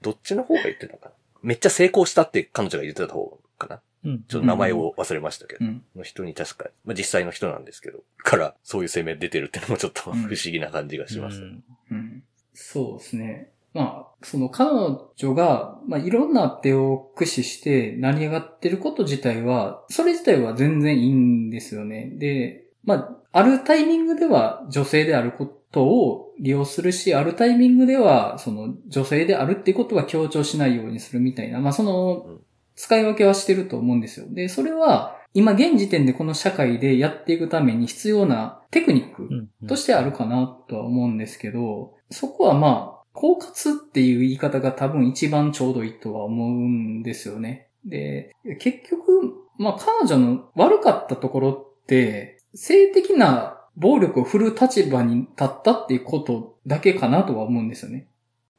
[0.00, 1.12] どっちの方が言ってたかな？
[1.42, 3.80] めっちゃ成功したって彼女が言ってた方かな？
[4.04, 5.64] うんちょっと名前を忘れましたけど。
[5.64, 5.82] うん。
[5.96, 11.38] の人に確か、まあ、実際の人なんですけど、からそういう声明出てるってのもちょっと不うん思議な感じがします。
[11.38, 12.22] うんうん。
[12.54, 13.50] そうですね。
[13.74, 14.70] まあ、その彼
[15.16, 22.10] 女が、まあ、いろんな手を駆使して成り上がってること自体は、それ自体は全然いいんですよね。
[22.14, 32.40] で、まあ、あるタイミングでは女性であることを利用するし、あるタイミングでは、その女性であるっていうことは強調しないようにするみたいな、まあ、そのうん、
[32.78, 34.26] 使い分けはしてると思うんですよ。
[34.30, 47.68] で、それは、今現時点でこの社会でやっていくために必要なテクニックうんとしてあるかなとは思うんですけど、そこはまあ、狡猾っていう言い方が多分一番ちょうどいいとは思うんですよね。
[47.84, 51.50] で、結局、まあ彼女の悪かったところ
[51.82, 58.06] って、性的な暴力を振る立場に立ったっていうことだけかなとは思うんですよね。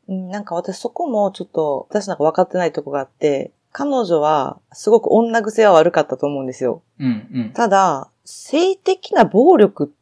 [0.10, 6.82] うん、なんか私そこもちょっと、私なんか分かってないとこがあって、彼女はすごく女癖は悪かったと思うんですよ。
[7.00, 7.52] うん、うん。
[7.54, 9.94] ただ、性的な暴力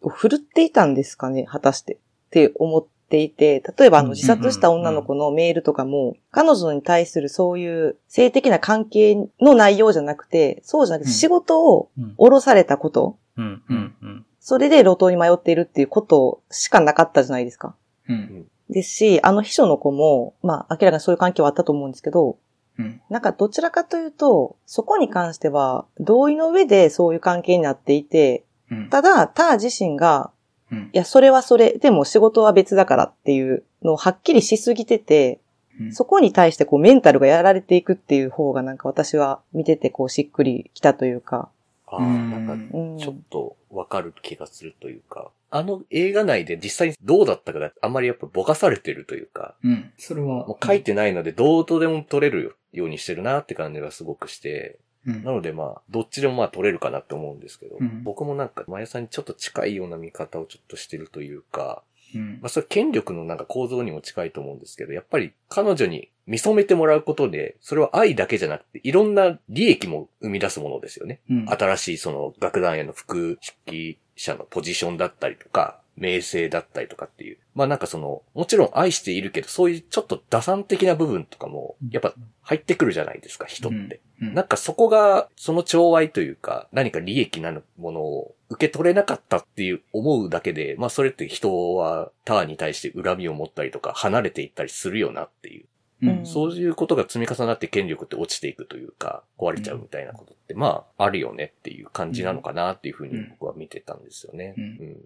[0.00, 1.94] を振るっていたんですかね果たして。
[1.94, 1.98] っ
[2.30, 17.76] て思っていて、例えばあうんの自殺した女の子のメールとかも、彼女に対するそういう性的な関係の内容じゃなくて、そうじゃなくてうん仕事をうん降ろされたこと、うんうんうんそれで路頭に迷っているっていうことしかなかったじゃないですか。
[18.08, 22.38] うん、ですし、あの秘書の子も、まあ明らかにそういう関係はあったと思うんですけど、
[22.78, 28.88] うん、なんかどちらかというと、そこに関しては同意の上でそういう関係になっていて、うん。
[28.88, 30.30] ただ、ター自身が、
[30.70, 30.90] うん。
[30.92, 35.40] いや、それはそれ、でも仕事は別だからっていうのをはっきりしすぎてて、
[35.78, 35.92] うん。
[35.92, 41.50] そこに対してこうメンタルがやられていくっていう方がなんか私は見ててこうしっくりきたというか、
[41.96, 42.30] ああ、うん。
[42.46, 42.98] なんか、うん。
[42.98, 49.92] ちょっとわかる気がするというか、あの映画内で実際にどうだったかだあんまりやっぱぼかされてるというか、うん。
[49.98, 50.46] それは。
[50.46, 55.24] もう書いてないのでどうとでも撮れるようにしてるなって感じがすごくして、うん。
[55.24, 58.02] なのでまあ、どっちでもまあ撮れるかなって思うんですけど、うん。
[58.02, 61.82] 僕もなんか、まやさんにちょっと近いような見方をちょっとしてるというか、
[62.14, 71.20] うんまあそれ権力のなんか構造にも近いと思うんですけど、やっぱり彼女に見初めてもらうことで、それは愛だけじゃなくて、いろんな利益も生み出すものですよね。
[71.30, 77.38] うん新しいその楽団への副指揮者のポジションだったりとか、名声だったりとかっていう。
[77.54, 84.00] まあなんかその、もちろん愛しているけど、そういうちょっと打算的な部分とかも、やっぱ入ってくるじゃないですか、人って。
[84.20, 84.34] うん。
[84.34, 95.66] なんかそこが、その寵愛というか、何か利益なるものを受け取れなかったっていう思うだけで、まあそれって人はターに対して恨みを持ったりとか、離れていったりするよなっていう。
[96.02, 96.26] うん。
[96.26, 104.54] そういうことが積み重なって権力って落ちていくというか、壊れちゃうみたいなことって、まあ、あるよねっていう感じなのかなっていうふうに僕は見てたんですよね。
[104.56, 104.64] うん。
[104.64, 104.96] うん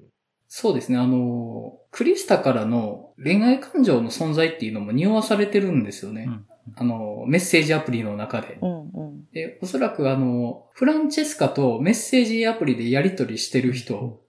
[0.48, 0.98] そうですね。
[0.98, 6.24] あの、クリスタからの恋愛感情の存在っていうのも匂わされてるんですよね。
[6.28, 8.58] うんあの、メッセージアプリの中で。
[8.60, 9.24] うんうん。
[9.32, 14.20] で、おそらくあの、フランチェスカとメッセージアプリでやり取りしてる人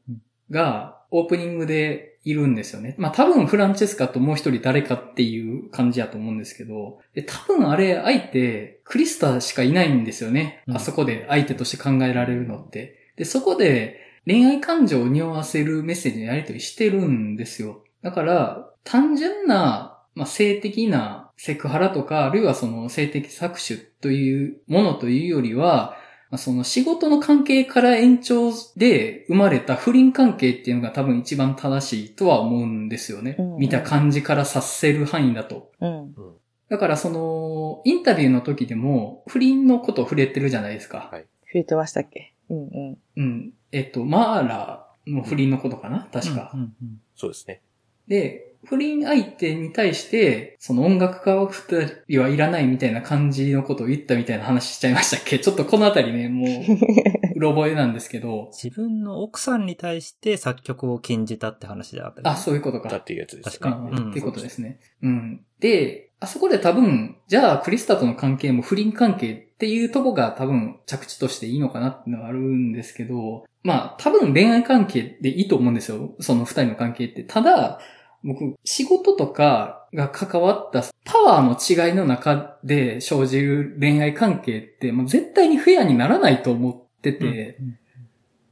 [0.51, 2.95] がオープニングでいるんですよね。
[2.97, 10.63] まあ多分フランチェスカともう一人誰かっていう感じやと思うんですけど、で多分あれ相手、クリスタしかいないんですよね。
[10.67, 13.13] うんあそこで相手として考えられるのって。
[13.15, 17.83] で、そこで恋愛感情を匂わせるメッセージのやり取りしてるんですよ。
[18.01, 25.95] だから、単純な、まあ、性的なセクハラとか、あるいはその性的搾取というものというよりは、
[26.29, 33.37] まあその仕事の関係から延長で生まれた不倫関係っていうのが多分一番正しいとは思うんですよね。
[33.39, 35.71] うん見た感じから察せる範囲だと。
[35.79, 36.13] うん。
[36.69, 41.07] だからその、インタビューの時でも不倫のことを触れてるじゃないですか。
[41.13, 42.33] はい増えてましたっけ？
[42.49, 42.97] うんうん。
[43.15, 43.53] うん。
[43.71, 46.07] えっと、マーラの不倫のことかな？
[46.11, 46.51] 確か。
[46.53, 47.61] うんうんそうですね。
[48.07, 55.39] で、不倫相手に対して、その音楽家は二人はいらないみたいな感じのことを言ったみたいな話しちゃいましたっけ？
[55.39, 56.49] ちょっとこのあたりね、もう、
[57.35, 62.89] うろ覚えなんですけど、自分の奥さんに対して作曲を禁じたって話であったよねあ、そういうことか。
[62.89, 64.79] だっていうやつです確かうんうんっていうことですね。
[65.01, 65.41] うん。
[65.59, 76.15] で、あそこで多分、じゃあクリスタとの関係も不倫関係っていうとこが多分着地としていいのかなっていうのがあるんですけど、まあ多分恋愛関係でいいと思うんですよ。
[76.19, 77.23] その二人の関係って。
[77.23, 77.79] ただ、
[78.23, 87.79] 僕、仕事とかが関わったパワーの違いの中で生じる恋愛関係って、もう絶対にフェアにならないと思ってて、うん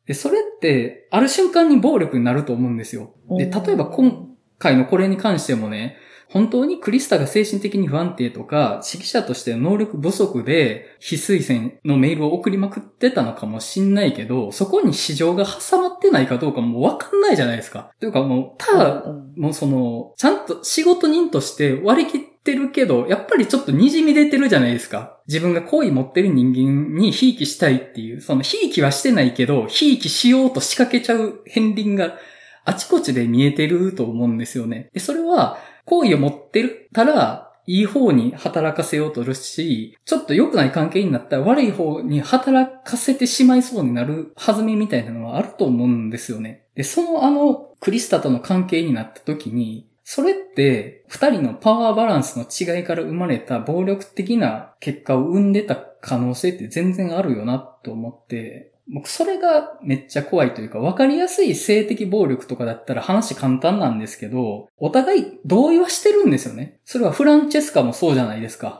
[0.06, 3.14] で、それって、ある瞬間に暴力になると思うんですよ。
[3.38, 5.98] で、例えば今回のこれに関してもね、
[6.30, 17.92] 本当にクリスタが精神的に不安定とか、指揮者としての能力不足で、非推薦のメールを送りまくってたのかもしんないけど、そこに市場が挟まってないかどうかもうわかんないじゃないですか。
[18.00, 25.20] というかもう、ただ、うんもうその、ちゃんと仕事人として割り切ってるけど、やっぱりちょっと滲み出てるじゃないですか。
[25.28, 32.18] 自分が好意持ってる人間にひいきしたいっていう、そのひいきはしてないけど、ひいきしようと仕掛けちゃう片鱗が
[32.64, 34.90] あちこちで見えてると思うんですよね。
[34.94, 46.66] で、それは、好意を持ってるたら、いい方に働かせようとするし、ちょっと良くない関係になったら悪い方に働かせてしまいそうになる弾みみたいなのはあると思うんですよね。
[46.76, 66.80] で、そのあの、クリスタとの関係になった時に、それって、二人のパワーバランスの違いから生まれた暴力的な結果を生んでた可能性って全然あるよなと思って、僕それがめっちゃ怖いというか、わかりやすい性的暴力とかだったら話簡単なんですけど、お互い同意はしてるんですよね。
[66.86, 68.80] それはフランチェスカもそうじゃないですか。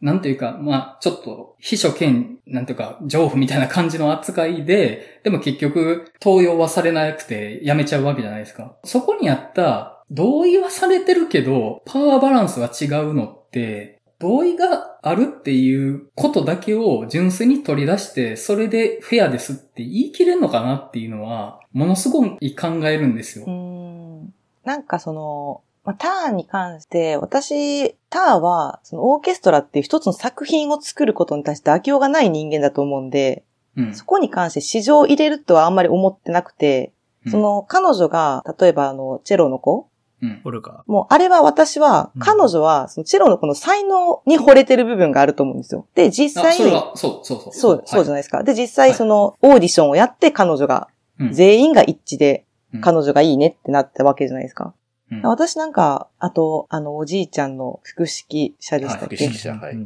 [0.00, 8.76] なんていうか、まあ、ちょっと、秘書兼、なんていうか、情婦みたいな感じの扱いで、でも結局、登用はされなくて、辞めちゃうわけじゃないですか。
[8.84, 23.50] そこにあった、同意はされてるけど、パワーバランスは違うのって、同意があるっていうことだけを純粋に取り出して、それでフェアですって言い切れるのかなっていうのは、ものすごい考えるんですよう。
[23.50, 24.34] ん。
[24.64, 33.44] なんかその、まあ、ターンに関して、私、ターは、そのオーケストラっていう一つの作品を作ることに対して妥協がない人間だと思うんで、
[33.76, 33.94] うん。
[33.94, 36.92] そこに関して市場を入れるとはあんまり思ってなくて、
[37.28, 39.88] その彼女が、例えばあの、チェロの子
[40.22, 40.82] うん、オルガ。
[40.86, 45.86] もう、あれは私は、うん彼女は、そのチェロの子の才能に惚れてる部分があると思うんですよ。
[45.94, 47.52] で、実あ、際に、それは、そう、そう、そう。
[47.52, 48.42] そう、そうじゃゃないですか。
[48.42, 50.88] で、実際その、オーディションをやって彼女が、
[51.20, 54.74] うん全員が一致でうん、彼女がいいねってなったわけじゃないですか。
[55.10, 59.76] うん私なんか、あと、あの、おじいちゃんの複式者でしたっけ、はい複式者はい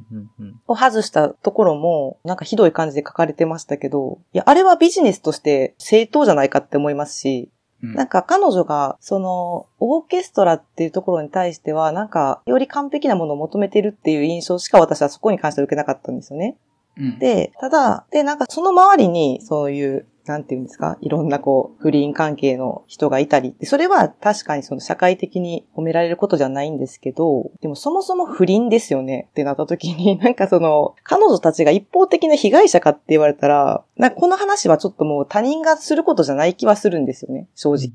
[0.67, 7.51] を外したところも、なんかひどい感じで書かれてましたけど、いや、あれはビジネスとして正当じゃないかって思いますし、うん
[7.83, 16.57] なんか彼女が、その、オーケストラっていうところに対しては、なんか、より完璧なものを求めてるっていう印象しか私はそこに関しては受けなかったんですよね。
[16.99, 29.29] うんで、ただ、で、なんかその周りに、そういう、なんていうんですか、いろんなこう、不倫関係の人がいたり、でそれは確かにその社会的に褒められることじゃないんですけど、でもそもそも不倫ですよね？
[29.31, 37.93] ってなった時に、 なんかその、彼女たちが一方的な被害者かって言われたら、なこの話はちょっともう他人がすることじゃない気はするんですよね、正直。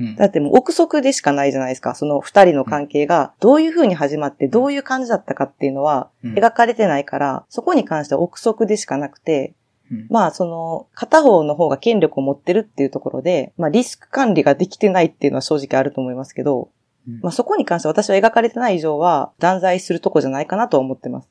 [0.00, 0.16] うん。
[0.16, 1.94] だってもう憶測でしかないじゃないですか。
[1.94, 3.34] その二人の関係が。
[3.40, 6.34] どういう風に始まってどういう感じだったかっていうのはうん。
[6.34, 9.54] 描かれてないから、そこに関しては憶測でしかなくて、うん
[10.10, 16.70] まあその片方の方が権力を持ってるっていうところで、まあリスク管理ができてないっていうのは正直あると思いますけど、
[17.08, 21.28] うんまあそこに関して私は描かれてない以上は断罪するとこじゃないかなとは思ってます。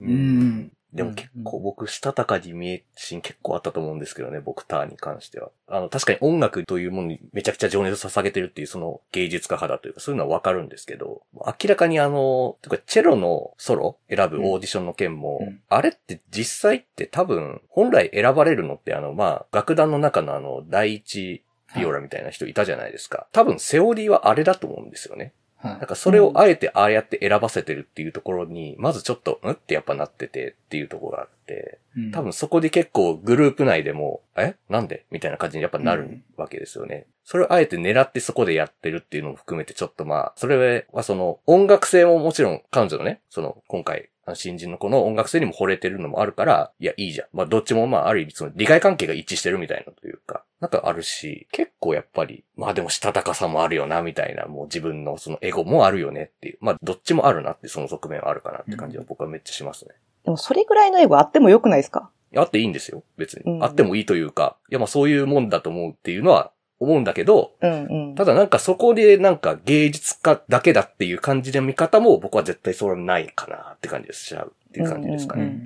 [0.00, 0.72] うん。
[0.92, 5.50] でも結構僕、したたかに見えるシーン結構あったと思うんですけどね、僕、ターンに関しては。
[5.66, 21.42] あの、確かに音楽というものにめちゃくちゃ情熱を捧げてるっていう、その芸術家派だというか、そういうのはわかるんですけど、明らかにあの、とかチェロのソロ選ぶオーディションの件も、うんあれって実際って多分、本来選ばれるのってあの、まあ、楽団の中のあの、第一
[21.76, 23.26] ビオラみたいな人いたじゃないですか。
[23.32, 25.32] 多分、セオリーはあれだと思うんですよね。
[25.60, 25.72] はい。
[25.72, 32.10] なんかそれをあえてああやって選ばせてるっていうところに、まずちょっと、んってやっぱなっててっていうところがあって、うん。
[32.12, 34.54] 多分そこで結構グループ内でも、え？
[34.68, 35.04] なんで？
[35.10, 37.06] みたいな感じにやっぱなるうんわけですよね。
[37.24, 47.28] それをあえて狙ってそこでやってるっていうのも含めてちょっとまあ、それはその音楽性ももちろん彼女のね、その今回、新人の子の音楽性にも惚れてるのもあるから、いや、いいじゃん。
[47.32, 59.94] まあ、どっちもまあ、ある意味その利害関係が一致してるみたいなというか、なんかあるし、結構やっぱり、まあでもしたたかさもあるよな、みたいな、もう自分のそのエゴもあるよねっていう、まあ、どっちもあるなってその側面はあるかなって感じは僕はめっちゃしますね。
[60.24, 62.10] でもそれぐらいのエゴあってもよくないですか？
[62.36, 63.50] あっていいんですよ、別に。
[63.50, 66.50] うんあってもいいというか、いやまあそういうもんだと思うっていうのは
[66.80, 68.14] 思うんだけど、うんうん。
[68.14, 75.64] ただなんかそこでなんか芸術家だけだっていう感じの見方も僕は絶対それはないかなって感じがしちゃうっていう感じですかね。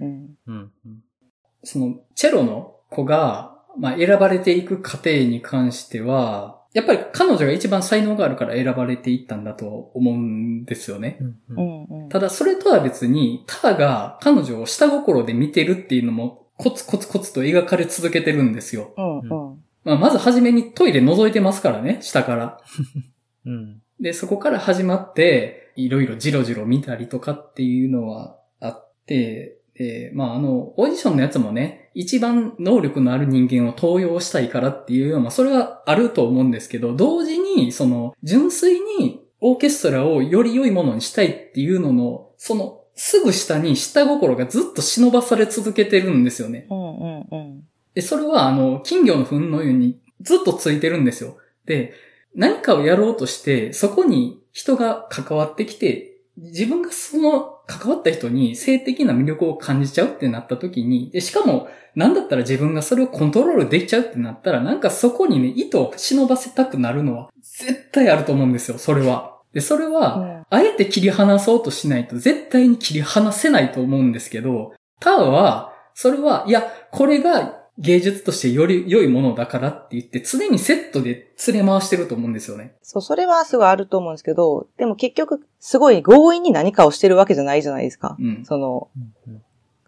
[1.65, 11.19] その、チェロの子が、まあ、選ばれていく過程に関しては、やっぱり彼女が一番才能があるから選ばれていったんだと思うんですよね。
[11.21, 18.93] うんうんうんうんただそれとは別に、ターが彼女を下心で見てるっていうのもコツコツコツと描かれ続けてるんですよ。
[18.97, 19.65] うんうん。
[19.85, 22.61] まあ、まずはじめにトイレ覗いてますからね、下から。
[23.47, 46.67] うんで、そこから始まって、いろいろジロジロ見たりとかっていうのはあって、で、まあ、あの、オーディションのやつもね、一番能力のある人間を登用したいからっていうような、それはあると思うんですけど、同時に、その、純粋にオーケストラをより良いものにしたいっていうのの、その、すぐ下に下心がずっと忍ばされ続けてるんですよね。
[46.71, 47.65] うんうんうん。
[47.95, 51.37] で、それは、あの、金魚の糞のようにずっとついてるんですよ。
[51.67, 51.95] で、
[52.35, 69.39] 何かをやろうとして、そこに人が関わってきて、自分がその関わった人に性的な魅力を感じちゃうってなった時に、でしかも、なんだったら自分がそれをコントロールできちゃうってなったら、なんかそこにね、意図を忍ばせたくなるのは、絶対あると思うんですよ、それは。
[69.53, 82.75] で、それは、うんあえて切り離そうとしないと絶対に切り離せないと思うんですけど、ターは、それは、いや、これが芸術としてより良いものだからって言って、常にセットで連れ回してると思うんですよね。
[82.83, 88.17] そう、それはすごいあると思うんですけど、でも結局、すごい強引に何かをしてるわけじゃないじゃないですか。
[88.19, 88.45] うん。
[88.45, 88.89] その、
[89.27, 89.43] うん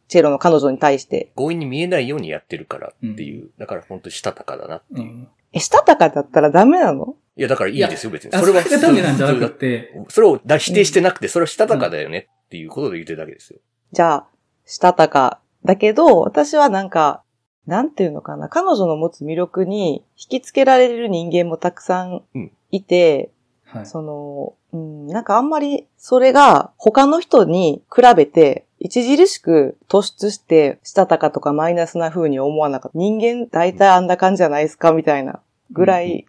[0.07, 1.33] チェロの彼女に対して。
[1.35, 5.11] 強引に見えないようにやってるからっていう、だから本当にしたたかだなっていう。
[5.11, 5.29] うん。
[5.55, 7.17] え、したたかだったらダメなの？
[7.37, 8.35] いや、だからいいですよ、別に。
[8.35, 13.59] あそれそれはがダメなんじゃな普通だくて、それをだ否定してなくて、それはしたたかだよねっていうことで言ってるだけですよ。
[13.93, 14.27] じゃあ、
[14.67, 15.41] したたか。
[15.65, 17.24] だけど、私はなんか、
[17.67, 18.49] なんていうのかな。
[18.49, 23.31] 彼女の持つ魅力に引きつけられる人間もたくさんうんいて、
[23.65, 23.87] はい。
[23.87, 32.99] その、うん、なんかあんまりそれが他の人に比べて著しく突出してしたたかとかマイナスな風に思わなかった。
[32.99, 35.41] 人間大体あんな感じじゃないですかみたいな
[35.71, 36.27] ぐらい。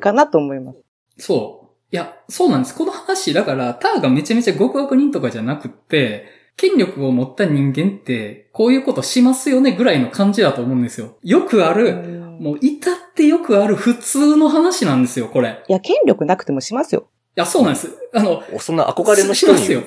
[0.00, 0.78] かなと思います。
[1.18, 1.68] そう。
[1.90, 2.74] いや、そうなんです。
[2.74, 6.26] この話、だから、ターがめちゃめちゃ極悪人とかじゃなくって、
[6.58, 11.16] 権力を持った人間って、こういうことしますよねぐらいの感じだと思うんですよ。
[11.22, 11.94] よくある、
[12.40, 15.62] もう、至ってよくある普通の話なんですよ、これ。
[15.68, 17.08] いいや、権力なくてもしますよ。
[17.38, 17.96] や、そうなんです。
[18.12, 19.82] あの、そんな憧れの人にしますよ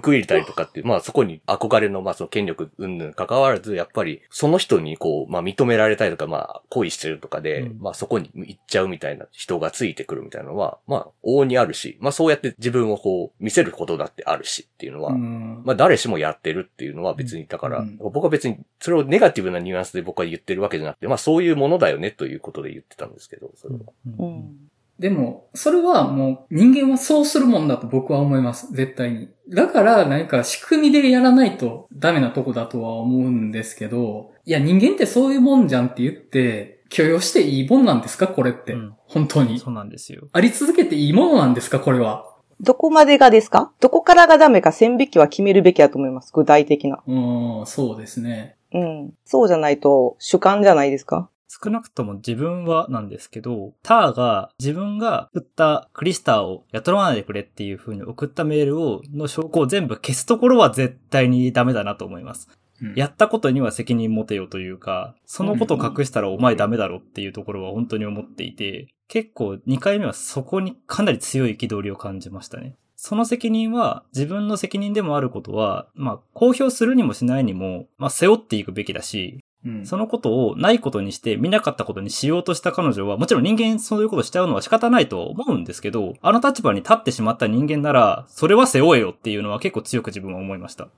[0.00, 23.80] 報いたりとかっていう、まあそこに憧れの、まあその権力云々関わらず、やっぱりその人にこう、まあ認められたりとか、まあ恋してるとかで、うんまあそこに行っちゃうみたいな人がついてくるみたいなのは、まあ往々にあるし、まあそうやって自分をこう見せることだってあるしっていうのは、うんまあ誰しもやってるっていうのは別に、だから、うん僕は別にそれをネガティブなニュアンスで僕は言ってるわけじゃなくて、まあそういうものだよねということで言ってたんですけど、それは。
[24.18, 24.70] うん。
[24.98, 28.72] でも、それはもう人間はそうするもんだと僕は思います。
[28.72, 29.28] 絶対に。
[29.48, 38.28] だから何か仕組みでやらないとダメなとこだとは思うんですけど、いや人間ってそういうもんじゃんって言って、許容していいもんなんですか？
[38.28, 38.72] これって。
[38.74, 39.58] うん本当に。
[39.58, 40.28] そうなんですよ。
[40.32, 41.80] あり続けていいものなんですか？
[41.80, 42.32] これは。
[42.60, 43.72] どこまでがですか？
[43.80, 46.32] どこからがダメか線引きは決めるべきだと思います。
[46.32, 47.02] 具体的な。
[47.06, 48.56] うん、そうですね。
[48.72, 49.12] うん。
[49.24, 51.28] そうじゃないと主観じゃないですか？
[51.48, 62.48] 少なくとも自分はなんですけど、ターが自分が振ったクリスターを雇わないでくれっていう風に送ったメールを、の証拠を全部消すところは絶対にダメだなと思います。
[62.48, 62.64] うん
[62.96, 72.74] やったことには責任持てよというか、そのことを隠したらお前ダメだろっていうところは本当に思っていて、結構2回目はそこにかなり強い憤りを感じましたね。
[72.96, 90.88] その責任は自分の責任でもあることは、まあ公表するにもしないにも、まあ背負っていくべきだし、うんそのことをないことにして見なかったことにしようとした彼女は、もちろん人間そういうことしちゃうのは仕方ないとは思うんですけど、あの立場に立ってしまった人間なら、それは背負えよっていうのは結構強く自分は思いました。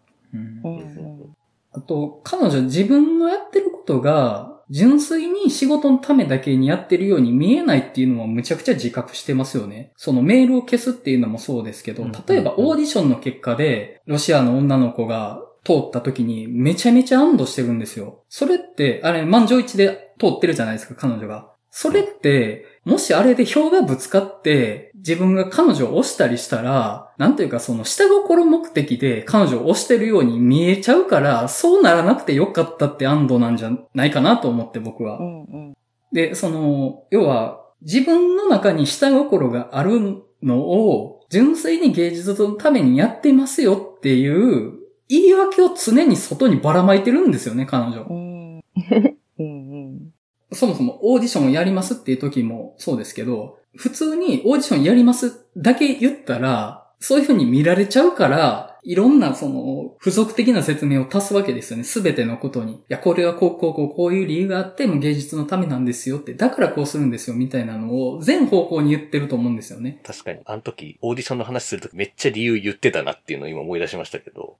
[1.73, 9.93] あと、彼女自分のやってることが、純粋に仕事のためだけにやってるように見えないっていうのはむちゃくちゃ自覚してますよね。
[9.97, 18.23] そのメールを消すっていうのもそうですけど、うん例えばオーディションの結果で、ロシアの女の子が通った時にめちゃめちゃ安堵してるんですよ。
[18.29, 21.51] それって、あれ、満場一致で通ってるじゃないですか、彼女が。
[21.71, 35.23] それって、もしあれで票がぶつかって、自分が彼女を押したりしたら、なんていうかその下心目的で彼女を押してるように見えちゃうから、そうならなくてよかったって安堵なんじゃないかなと思って僕はう。
[35.23, 35.77] んうん。
[36.13, 48.13] で、その、要は、自分の中に下心があるのを、純粋に芸術のためにやってますよっていう、言い訳を常に外にばらまいてるんですよね、彼女う。
[48.13, 48.57] ん。
[49.39, 50.13] うんうん。
[50.53, 61.83] そもそもオーディションをやりますっていう時もそうですけど、普通にオーディションやりますだけ言ったら、そういう風に見られちゃうから、いろんなその、付属的な説明を足すわけですよね。
[61.83, 62.75] すべてのことに。
[62.75, 70.01] いや、これはこう、こう、こう、こういう理由があって、もう芸術のためなんですよって、だからこうするんですよ、みたいなのを全方向に言ってると思うんですよね。
[70.05, 74.57] 確かに、あの時、オーディションの話するときめっちゃ理由言ってたなっていうのを今思い出しましたけど。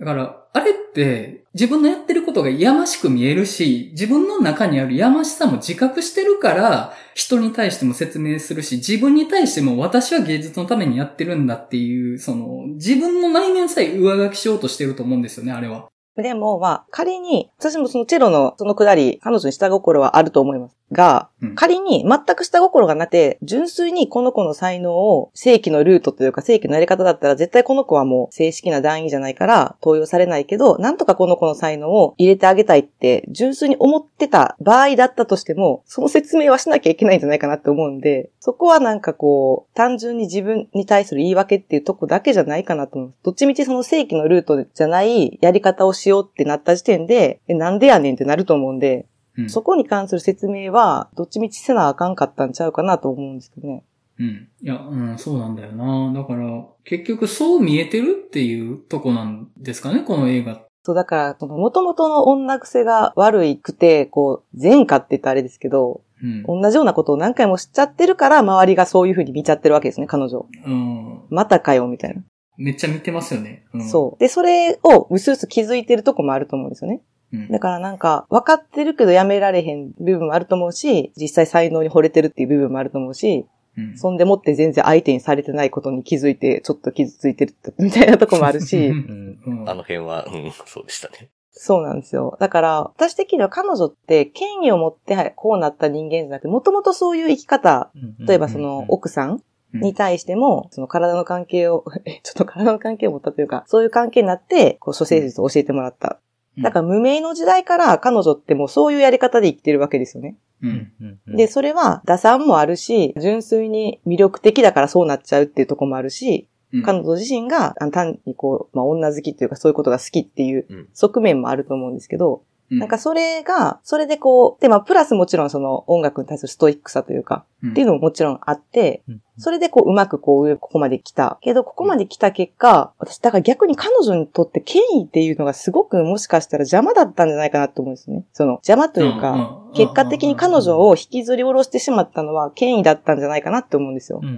[0.00, 15.88] だから、あれって、自分のやってることがやましく見えるし、自分の中にあるやましさも自覚してるから、人に対しても説明するし、自分に対しても私は芸術のためにやってるんだっていう、その、自分の内面さえ上書きしようとしてると思うんですよね、あれは。
[16.20, 20.76] でも、まあ、仮に、私もそのチェロのそのくだり、彼女に下心はあると思います。
[20.92, 43.14] が、うん仮に全く下心がなくて、純粋にこの子の才能を正規のルートというか正規のやり方だったら、絶対この子はもう正式な団員じゃないから登用されないけど、なんとかこの子の才能を入れてあげたいって、純粋に思ってた場合だったとしても、その説明はしなきゃいけないんじゃないかなって思うんで、そこはなんかこう、単純に自分に対する言い訳っていうとこだけじゃないかなと思う。
[43.22, 49.06] どっちみちその正規のルートじゃないやり方をしようってなった時点で、えなんでやねんってなると思うんで、
[49.36, 49.50] うん。
[49.50, 53.84] そこに関する説明は、どっちみちせなあかんかったんちゃうかなと思うんですけどね。
[54.18, 54.48] うん。
[54.60, 56.12] いや、うん、そうなんだよな。
[56.12, 60.60] だから、結局そう見えてるっていうとこなんですかね、この映画。
[60.84, 66.42] そう、だから、その元々の女癖が悪いくて、こう、前科って言ったらあれですけど、うん。
[66.62, 70.46] 同じようなことを何回も知っちゃってるから、周りがそういう風に見ちゃってるわけですね、彼女。
[70.66, 71.22] うん。
[71.30, 72.22] またかよ、みたいな。
[72.56, 73.64] めっちゃ見てますよね。
[73.72, 74.20] うん、そう。
[74.20, 77.00] で、それをうすうす気づいてるとこもあると思うんですよね。
[77.32, 77.48] うん。
[77.48, 83.46] だからなんか、分かってるけどやめられへん部分もあると思うし、実際才能に惚れてるっていう部分もあると思うし、
[83.76, 89.38] うん、そんでもって全然相手にされてないことに気づいて、ちょっと傷ついてるみたいなとこもあるし、 うん。
[89.46, 91.30] うんあの辺は、うん、そうでしたね。
[91.52, 92.36] そうなんですよ。
[92.40, 97.90] だから、私的には彼女って権威を持ってはいこうなった人間じゃなくて、もともとそういう生き方、
[98.20, 99.42] 例えばその奥さん
[99.72, 106.20] に対しても、その体の関係を、 えちょっと体の関係を持ったというか、そういう関係になって、こう、諸生術を教えてもらった。
[106.56, 110.36] うんだから無名の時代から彼女ってもうそういうやり方で生きてるわけですよね。
[110.62, 110.92] うん。
[111.26, 111.36] うん。
[111.36, 131.38] で、それは打算もあるし、純粋に魅力的だからそうなっちゃうっていうところもあるし、うん彼女自身が単にこう、まあ女好きというかそういうことが好きっていううん側面もあると思うんですけど、なんかそれが、それでこう、で、まあプラスもちろんその音楽に対するストイックさというか、っていうのももちろんあって、うんそれでこううまくこう上、ここまで来た。
[131.40, 138.24] けど、ここまで来た結果、私、だから逆に彼女にとって権威っていうのがすごくもしかしたら邪魔だったんじゃないかなと思うんですね。
[138.32, 144.20] その邪魔というか、か結果的に彼女を引きずり下ろしてしまったのは権威だったんじゃないかなって思うんですよ。
[144.22, 144.28] うん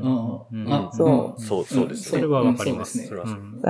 [0.50, 0.72] うんうん。
[0.72, 1.40] あそう。
[1.40, 2.98] そうそうですそれはわかります。
[2.98, 3.08] ね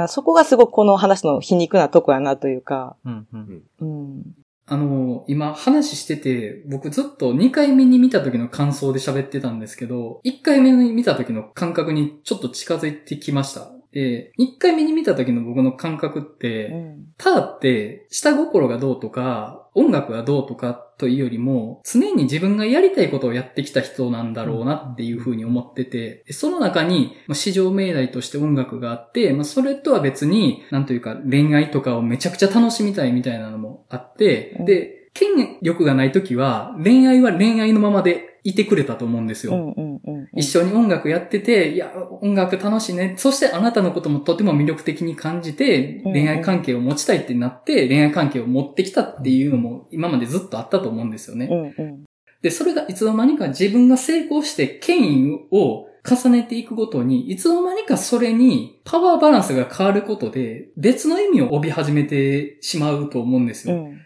[0.08, 3.26] そこがすごくこの話の皮肉なとこやなというか、うん。
[3.32, 3.62] うん。
[3.80, 4.22] うん。
[4.66, 13.72] あの、今話してて、僕ずっと2回目に見た時の感想で喋ってたんですけど、1回目に見た時の感覚にちょっと近づいてきました。
[13.92, 17.06] で、1回目に見た時の僕の感覚っうて、ん。
[17.18, 20.70] ターって下心がどうとか、音楽がどうとか
[21.02, 34.64] というよりも、常に自分がやりたいことをやってきた人なんだろうなっていうふうに思ってて、でその中に、まあ市場命題として音楽があって、まあ、それとは別に、なんというか恋愛とかをめちゃくちゃ楽しみたいみたいなのもあって、うん。
[34.64, 39.54] で、権力がない時は、恋愛は恋愛のままでいてくれたと思うんですよ。
[39.54, 40.28] うんうんうん。
[40.36, 43.14] 一緒に音楽やってて、いや、音楽楽しいね。
[43.16, 51.48] そしてあなたのこともとても魅力的に感じて、うん恋愛関係を持ちたいってなって、恋愛関係を持ってきたっていうのも今までずっとあったと思うんですよね。
[51.50, 52.04] うんうん。
[52.42, 63.76] で、それがいつの間にか自分が成功して権威を重ねていくごとに、いつの間にかそれにパワーバランスが変わることで、別の意味を帯び始めてしまうと思うんですよ。
[63.76, 64.00] うん。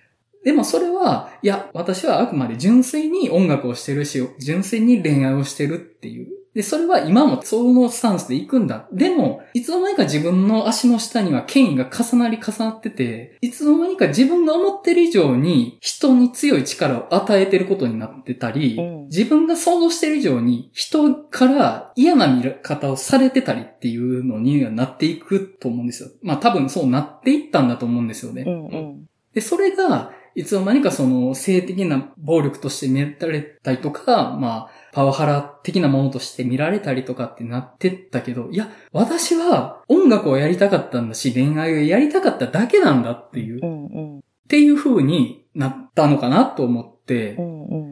[0.47, 6.29] でもそれは、いや、私はあくまで純粋に音楽をしてるし、純粋に恋愛をしてるっていう。
[6.55, 8.87] で、それは今もそのスタンスで行くんだ。
[8.93, 26.09] でも、いつの間にか自分の足の下には権威が重なり重なってて、いつの間にか自分が思ってる以上に人に強い力を与えてることになってたり、うん自分が想像してる以上に人から嫌な見方をされてたりっていうのにはなっていくと思うんですよ。
[26.23, 28.43] まあ多分そうなっていったんだと思うんですよね。
[28.43, 29.07] うんうん。
[29.37, 44.21] で、それが、いつの間にかその性的な暴力として見られたりとか、まあ、パワハラ的なものとして見られたりとかってなってったけど、いや、私は音楽をやりたかったんだし、恋愛をやりたかっただけなんだっていう、っうんうん。
[44.47, 47.33] ていう風になったのかなと思って。
[47.37, 47.86] う、んうん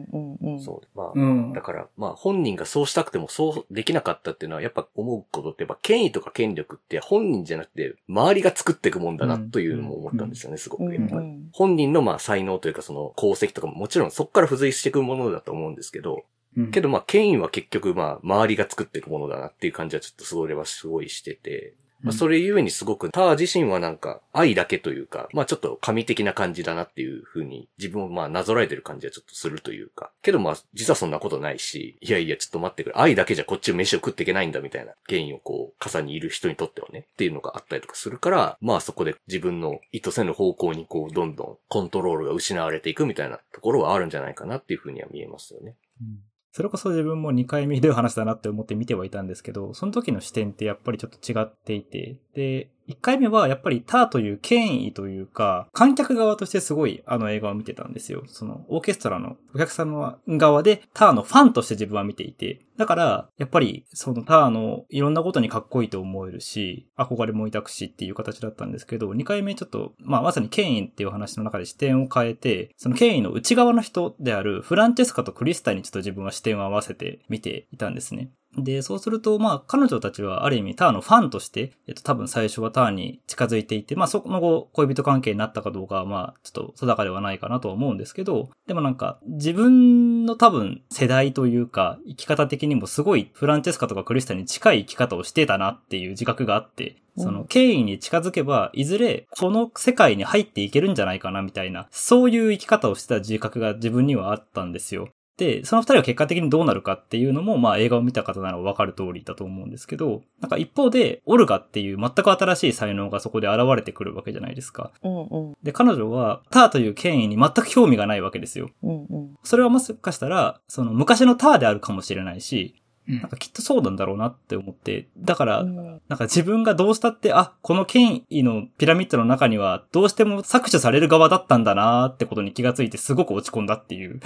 [0.59, 0.97] そう。
[0.97, 1.53] まあ、うん。
[1.53, 10.83] だから、まあ本人がそうしたくてもそうできなかったっていうのはやっぱ思うことってやっぱ権威とか権力って本人じゃなくて周りが作っていくもんだなというのも思ったんですよね、すごく。
[10.85, 11.23] うんやっ。
[11.51, 16.23] 本人のまあ才能というかその功績とかももちろんそこから付随していくものだと思うんですけど、
[16.57, 21.73] うんけどまあ権威は結局まあ周りが作っていくものだなっていう感じはちょっとそれはすごいしてて、
[22.05, 30.11] まあ、それゆえにすごくター自身はなんか愛だけというか、まあちょっと神的な感じだなっていう風に自分をまあなぞらえてる感じはちょっとするというか。
[30.21, 32.95] けどまあ実はそんなことないし、いやいやちょっと待ってくれ。
[32.95, 45.75] 愛だけじゃこっちを飯を食っていけないんだみたいな原因をこう、傘にいる人にとってはね、っていうのがあったりとかするから、まあそこで自分の意図せぬ方向にこうどんどんコントロールが失われていくみたいなところはあるんじゃないかなっていう風には見えますよね。
[46.01, 46.19] うん
[46.55, 58.23] それこそ自分も2回見る話だなって思って見てはいたんですけど、その時の視点ってやっぱりちょっと違っていて、で、1回目はやっぱりターという権威というか、観客側としてすごいあの映画を見てたんですよ。
[58.27, 78.31] そのオーケストラのお客様側でターのファンとして自分は見ていて、だから、やっぱりそのターのいろんなことにかっこいいと思えるし、憧れも抱くしっていう形だったんですけど、2回目ちょっと、まあまさに権威っていう話の中で視点を変えて、その権威の内側の人であるフランチェスカとクリスタにちょっと自分は視点を合わせて見ていたんですね。
[78.57, 105.09] で、そうすると、まあ、彼女たちはある意味ターのファンとして、えっと、多分最初はターに近づいていて、まあ、その後、恋人関係になったかどうかは、まあ、ちょっと定かではないかなとは思うんですけど、でもなんか、自分の多分世代というか、生き方的にもすごいフランチェスカとかクリスタに近い生き方をしてたなっていう自覚があって、その、権威に近づけば、いずれ、この世界に入っていけるんじゃないかな、みたいな、そういう生き方をしてた自覚が自分にはあったんですよ。
[105.37, 114.91] で、その二人は結果的にどうなるかっていうのも、まあ映画を見た方ならわかる通りだと思うんですけど、なんか一方で、オルガっていう全く新しい才能がそこで現れてくるわけじゃないですか。
[115.03, 115.57] うんうん。
[115.61, 118.69] で、彼女は、ターという権威に全く興味がないわけですよ。
[118.83, 119.37] うんうん。
[119.43, 134.19] それはもしかしたら、その昔のターであるかもしれないし、うんなんかきっとそうなんだろうなって思って、だから、うんなんか自分がどうしたって、あ、この権威のピラミッドの中にはどうしても搾取される側だったんだなーってことに気がついてすごく落ち込んだっていう。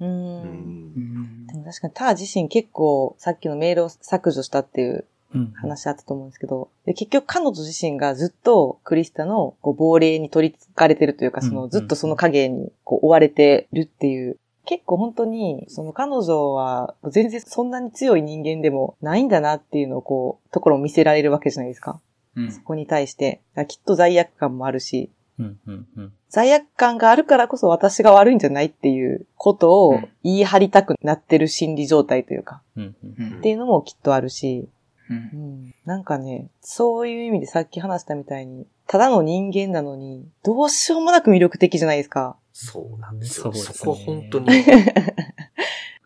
[0.00, 0.04] う。
[0.04, 0.42] うん。
[0.42, 5.52] うんでも確かにター自身結構さっきのメールを削除したっていううん。
[5.54, 14.38] 話あったと思うんですけど、で結局彼女自身がずっとクリスタのこう亡霊に取り憑かれてるというか、そうんのずっとその影にこう追われてるっていう、
[14.70, 22.00] 結構本当にその彼女は全然そんなに強い人間でもないんだなっていうのをこう、ところを見せられるわけじゃないですか。
[22.36, 23.40] うんそこに対して。
[23.66, 25.10] きっと罪悪感もあるし、
[25.40, 26.12] うん、うん、うん。
[26.28, 33.14] 罪悪感があるからこそ私が悪いんじゃないっていうことをうん言い張りたくなってる心理状態というか、うん、うん。
[33.18, 34.68] うんっていうのもきっとあるし、
[35.10, 42.36] ううんん、なんかね、そういう意味でさっき話したみたいに、ただの人間なのに、どうしようもなく魅力的じゃないですか。
[42.52, 43.52] そうなんですよ。
[43.52, 44.46] そねそこ本当に。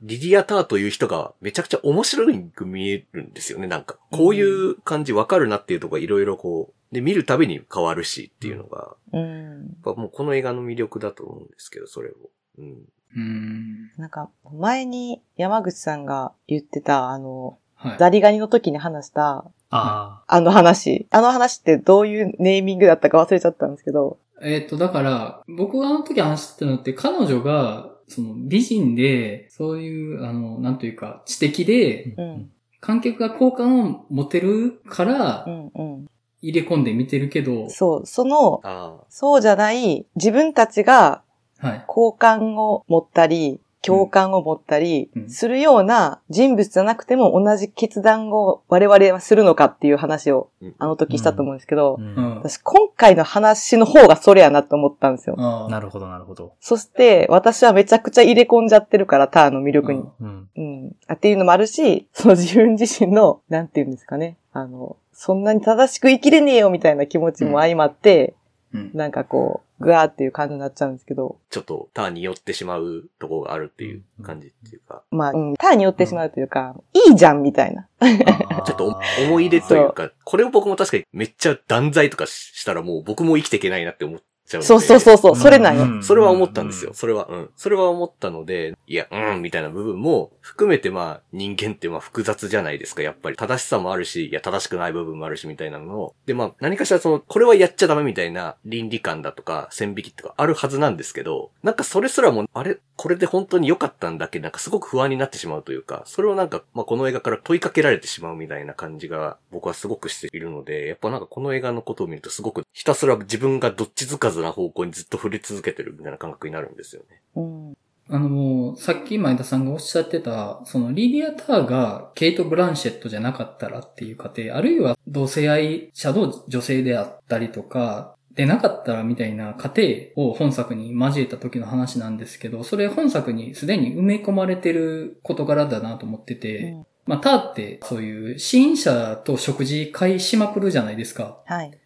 [0.04, 3.96] リディアターという人がめちゃくちゃ面白く見えるんですよね、なんか。
[4.10, 9.62] こういう感じわかるなっていうところがいろいろこう、で、見るたびに変わるしっていうのが、うん。
[9.84, 12.12] やっぱもうこの映画の魅力だと思うんですけど、それを。
[12.58, 12.84] うん。
[13.16, 13.90] うん。
[13.96, 17.98] なんか、前に山口さんが言ってた、あの、はい。
[17.98, 21.06] ザリガニの時に話した、ああの話。
[21.10, 24.18] あの話ってどういうネーミングだったか忘れちゃったんですけど。
[24.42, 32.50] えっと、だから、僕があの時話してたのって、彼女が、その美人で、そういう、あの、なんというか、知的で、うん。
[32.80, 36.06] 観客が好感を持てるからう、んうん。
[36.42, 39.04] 入れ込んで見てるけど、そう、その、ああ。
[39.08, 41.22] そうじゃない、自分たちが
[41.58, 41.84] はい。
[41.86, 51.98] 好感を持ったり、共感を持ったりうんするような人物じゃなくても同じ決断を我々はするのかっていう話をうんあの時したと思うんですけど。
[52.44, 55.36] 私今回の話の方がそれやなと思ったんですよ。
[55.36, 56.54] なるほど、なるほど。
[56.60, 60.04] そして私はめちゃくちゃ入れ込んじゃってるから、ターンの魅力に。
[60.20, 60.96] うん。
[61.12, 64.36] っていうのもあるし、その自分自身の、 なんていうんですかね。
[64.52, 68.34] あの、そんなに正しく生きれねえよみたいな気持ちも相まって、
[68.72, 68.90] うん。
[68.94, 77.88] なんかこう、ぐわーっていう感じになっちゃうんですけど、ちょっとターンに寄ってしまうところがあるっていう感じっていうか、まあ、うん、ターンによってしまうというか、いいじゃんみたいな。
[78.64, 84.62] ちょっとお思い入れというか、これを僕も確かにめっちゃ断罪とかしたらもう僕も生きていけないなって思っちゃう。
[84.62, 85.84] そうそうそうそう、それなんよ。
[85.84, 86.92] うんそれは思ったんですよ。。
[86.94, 87.50] それは、うん。
[87.56, 93.36] それは思ったので、いや、うん、みたいな部分も含めて、まあ、人間ってまあ複雑じゃないですか、やっぱり。
[93.36, 96.14] 正しさもあるし、いや、正しくない部分もあるし、みたいなのを。
[96.26, 104.38] で、まあ、何かしらその、これはやっちゃダメみたいな倫理観だとか、線引きとかあるはずなんですけど、なんかそれすらも、あれ、これで本当に良かったんだけ？
[104.38, 117.22] なんかすごく不安になってしまうというか、それをなんか、まあ、この映画から問いかけられてしまうみたいな感じが、僕はすごくしているので、やっぱなんかこの映画のことを見るとすごく、ひたすら自分がどっちつかずな方向にずっと触れ続けてるみたいな感覚になるんですよね。
[117.34, 117.76] うん。
[118.08, 129.82] あのさっき前田さんがおっしゃってた、そのリディア・ターがケイト・ブランシェットじゃなかったらっていう過程、あるいは同性愛者の女性であったりとか、でなかったらみたいな過程
[130.16, 141.38] を本作に交えた時の話なんですけど、それ本作にすでに埋め込まれてる事柄だなと思ってて、うんまあ、ターってそういう支援者と食事会しまくるじゃないですか。
[141.44, 141.78] はい。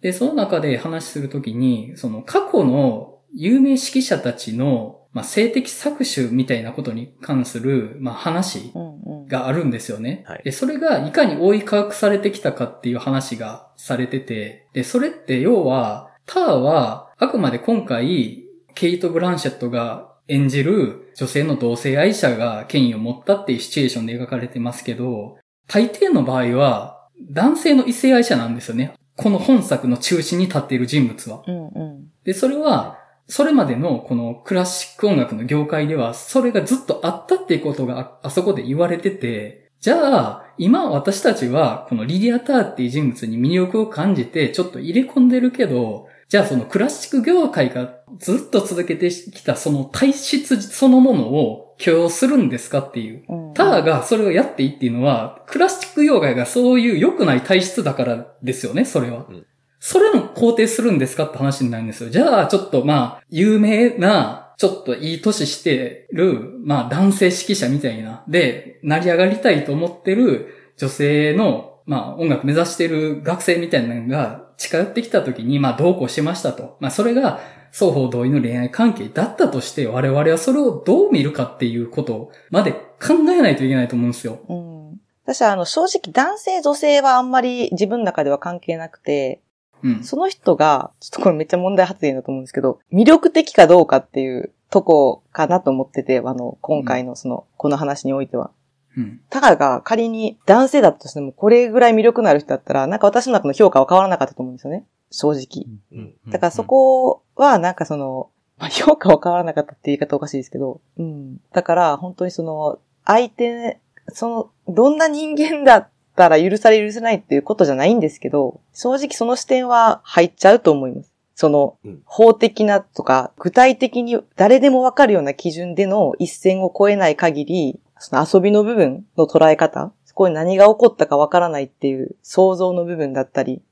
[0.00, 9.26] で、その中で話するときに、その過去の有名指揮者たちの、まあ、性的搾取みたいなことに関する、まあ、話うんうん。
[9.26, 10.24] があるんですよね。
[10.26, 18.44] はいで、それがいかに覆い隠されてきたかっていう話がされてて、で、それって要は、ターはあくまで今回、
[18.74, 28.94] ケイト・ブランシェットが演じる女性の同性愛者が権威を持ったっていうシチュエーションで描かれてますけど、大抵の場合は男性の異性愛者なんですよね。
[29.16, 31.42] この本作の中心に立っている人物は。
[31.46, 32.06] うんうん。
[32.24, 32.99] で、それは、
[33.30, 53.24] それまでのこのクラシック音楽の業界では、それがずっとあったっていうことがああそこで言われてて、じゃあ、今私たちはこのリディア・ターっていう人物に魅力を感じてちょっと入れ込んでるけど、じゃあそのクラシック業界がずっと続けてきたその体質そのものを許容するんですかっていう。
[53.28, 59.26] うんターがそれをやっていいっていうのは、クラシック業界がそういう良くない体質だからですよね、それは。
[59.28, 59.46] うん
[59.80, 62.10] それも肯定するんですかって話になるんですよ。
[62.10, 76.76] じゃあ、ちょっとまあ、有名な、ちょっといい年してる、まあ男性指揮者みたいな、で、成り上がりたいと思ってる女性の、まあ音楽目指してる学生みたいなのが近寄ってきた時に、まあ同行しましたと。
[76.78, 77.40] まあそれが
[77.72, 84.40] 双方同意の恋愛関係だったとして、我々はそれをどう見るかっていうことまで考えないといけないと思うんですよ。
[84.46, 85.00] うん。
[85.24, 89.40] 私はあの、正直男性女性はあんまり自分の中では関係なくて、
[89.82, 90.04] うん。
[90.04, 98.50] その人が、ちょっとこれめっちゃ問題発言だと思うんですけど、魅力的かどうかっていうとこかなと思ってて、あの、今回のその、この話においては。
[98.96, 99.20] うん。
[99.30, 104.86] タカが仮に男性だったとしても、これぐらい魅力のある人だったら、なんか私の中の評価は変わらなかったと思うんですよね。
[105.10, 105.66] 正直。
[105.92, 111.38] うんだからそこは、なんかその、まあ、評価は変わらなかったって言い方おかしいですけど、うん。
[111.52, 113.80] だから、本当にその、相手、
[114.12, 121.12] その、どんな人間だったら許され許せないっていうことじゃないんですけど、正直その視点は入っちゃうと思います。
[121.34, 133.62] そのうん、法的なとか、具体的に誰でもわかるような基準での一線を越えない限り、その遊びの部分の捉え方、そこに何が起こったかわからないっていう想像の部分だったり。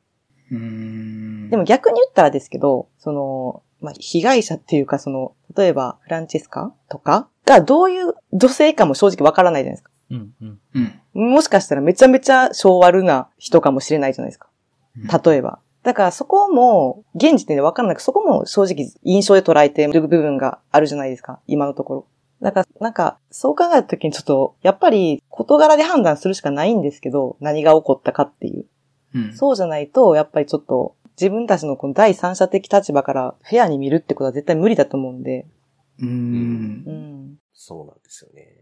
[0.50, 0.56] で
[1.56, 9.90] も逆に言ったらですけど、その、まあ、被害者っていうか、その、例えば、フランチェスカとかがどういう女性かも正直わからないじゃないですか。
[10.10, 10.60] うんうん。
[11.14, 11.30] うん。
[11.32, 14.48] もしかしたらめちゃめちゃ性悪な人かもしれないじゃないですか。
[15.24, 15.60] 例えば。
[15.82, 21.40] だからそこも、現時点でわからなく、そこも正直印象で捉えてる部分があるじゃないですか。
[21.46, 22.06] 今のところ。
[22.42, 28.66] だから、なんか、そう考えたときにちょっと、やっぱり、事柄で判断するしかないんですけど、何が起こったかっていう。
[29.14, 29.32] うん。
[29.34, 35.46] そうじゃないと、やっぱりちょっと、自分たちのこの第三者的立場からフェアに見るってことは絶対無理だと思うんで。
[36.00, 36.92] うーんう。
[36.92, 37.38] ん。
[37.52, 38.57] そうなんですよね。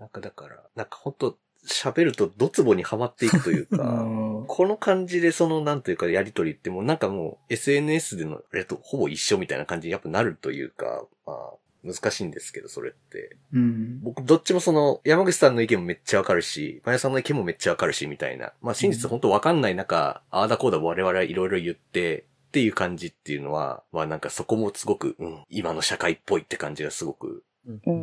[0.00, 1.36] なんかだから、なんかほんと、
[1.66, 11.50] 喋るとドツボにはまっていくといううか、 んこの感じでその、なんというか、やりとりってもうなんかもう SNS でのあれとほぼ一緒みたいな感じにやっぱなるというか、まあ、
[11.84, 13.36] 難しいんですけど、それって。
[13.52, 14.00] うん。
[14.00, 18.54] 僕、どっちもその、山口さんの意見もめっちゃわかるし、マヤさんの意見もめっちゃわかるし、みたいな。
[18.62, 27.42] まあ、真実本当わかんない中、ああだこうだ我々いろいろ言って、っていう感じっていうのは、まあなんかそこもすごく、うん、今の社会っぽいって感じがすごくうん。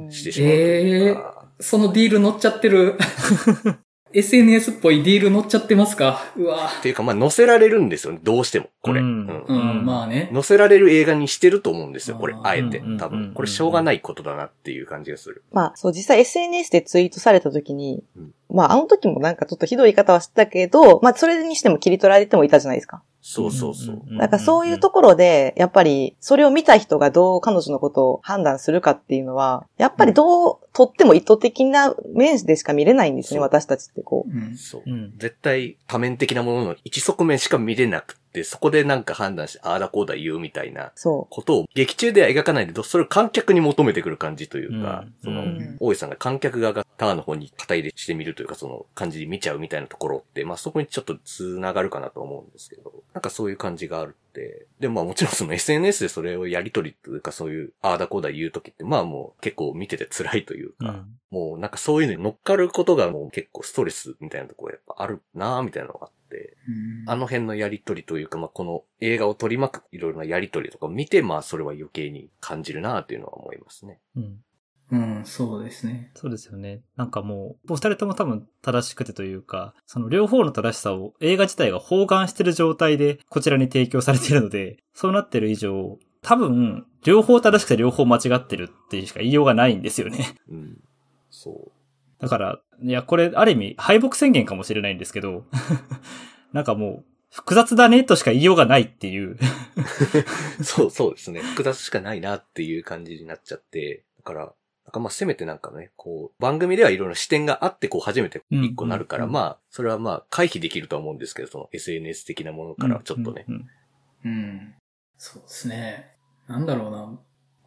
[0.10, 1.46] してしまうというか。
[1.60, 2.96] そのディール乗っちゃってる。
[4.14, 6.22] SNS っぽいディール乗っちゃってますか？
[6.38, 6.70] うわ。
[6.80, 9.02] っていうか、まあ載せられるんですよね、どうしても、これ。
[9.02, 10.30] ううんんうん、まあね。
[10.34, 12.56] 載せられる映画にしてると思うんですよ、これあ。
[12.56, 12.98] えてうん。
[12.98, 13.34] 多分。
[13.34, 15.44] これしょうがないことだなっていう感じがする。
[15.52, 23.04] まあ、そう、実際 SNS でツイートされた時に、うんまあ、あの時もなんかちょっとひどい言い方はしてたけど、まあ、それにしても切り取られてもいたじゃないですか。
[23.30, 23.96] そうそうそう。
[23.98, 34.32] んだからそういうところで、やっぱり、それを見た人がどう彼女のことを判断するかっていうのは、やっぱりどうとっても意図的な面でしか見れないんですね、そう私たちってこう。
[34.32, 34.56] うん。
[34.56, 34.90] そうう。
[34.90, 35.14] ん。
[35.18, 45.14] 絶対多面的なものの一側面しか見れなくそこでなんか判断して、ああだこうだ言うみたいなそことを劇中では描かないで、それを観客に求めてくる感じというか、うん。
[45.24, 45.78] その、うん。
[45.80, 61.06] 大井さんが観客側がターンの方に肩入れしてみるというか、その感じで見ちゃうみたいなところって、まあそこにちょっと繋がるかなと思うんですけど、なんかそういう感じがあるって、でもまあもちろんその SNS でそれをやりとりというかそういう、ああだこうだ言うときって、まあもう結構見てて辛いというか、うん。
[61.30, 66.27] もうなんかそういうのに乗っかることがもう結構ストレスみたいなところやっぱあるなぁみたいなのがあって、
[67.08, 74.00] あの辺のやりとりというか、まあこの映画を取り巻くいろいろなやりとりとかを見て、まあそれは余計に感じるなぁっていうのは思いますね。
[74.16, 74.40] うん。
[74.90, 76.12] うん、そうですね。
[76.16, 76.82] そうですよね。
[76.96, 90.36] なんかもう、お二人とも多分正しくてというか、その両方の正しさを映画自体が包含してる状態でこちらに提供されているので、 そうなってる以上、多分、両方正しくて両方間違ってるっていうしか言いようがないんですよね。
[90.50, 90.78] うん。
[91.30, 91.72] そう。
[92.20, 95.46] だから、いや、これ、ある意味、敗北宣言かもしれないんですけど、
[96.54, 99.38] なんかもう、複雑だねとしか言いようがないっていう。
[100.64, 101.42] そう、そうですね。
[101.42, 104.54] 複雑しかないなっていう感じになっちゃって、だから、
[104.86, 113.46] なんかまあせめてなんかね、こう、番組ではいろいろ視点があって、こう初めて一個なるから、うんまあ、それはまあ回避できるとは思うんですけど、その SNS 的なものからはちょっとね。
[113.48, 113.56] うん。
[113.56, 113.68] うん
[114.26, 114.76] うん。
[115.18, 116.16] そうですね。
[116.48, 117.20] なんだろうな。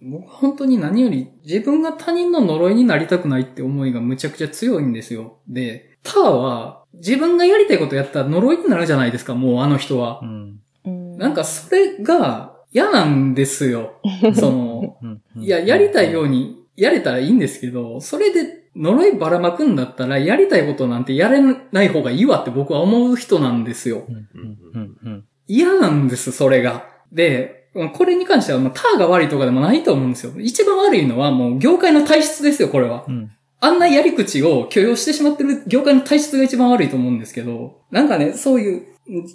[0.02, 5.38] 僕は本当に何より自分が他人の呪いになりたくないって思いがむちゃくちゃ強いんですよ。
[5.48, 10.26] で、ターは自分がやりたいことやったら呪いになるじゃないですか、もうあの人はう。
[10.26, 11.18] ん。
[11.18, 14.00] なんかそれが嫌なんですよ。
[14.34, 15.42] その、うん。
[15.42, 21.40] いや、やりたいようにやれたらいいんですけど、それで呪いばらまくんだったら、やりたいことなんてやれ
[21.72, 24.04] ない方がいいわって僕は思う人なんですよ。
[24.08, 24.28] うん。
[24.74, 24.96] うん。
[25.04, 25.24] うん。
[25.46, 26.86] 嫌なんです、それが。
[27.12, 27.59] で、
[27.92, 30.32] これに関しては、まあ、ターが悪いとかでもないと思うんですよ。
[30.38, 33.04] 一番悪いのはもう業界の体質ですよ、これは。
[33.06, 33.30] うん。
[33.60, 38.86] あんなやり口を許容してしまってる業界の体質が一番悪いと思うんですけど、なんかね、そういう、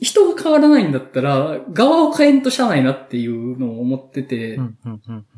[0.01, 4.57] 人が変わらないんだったら、側を変えんとしゃあないなっていうのを思ってて。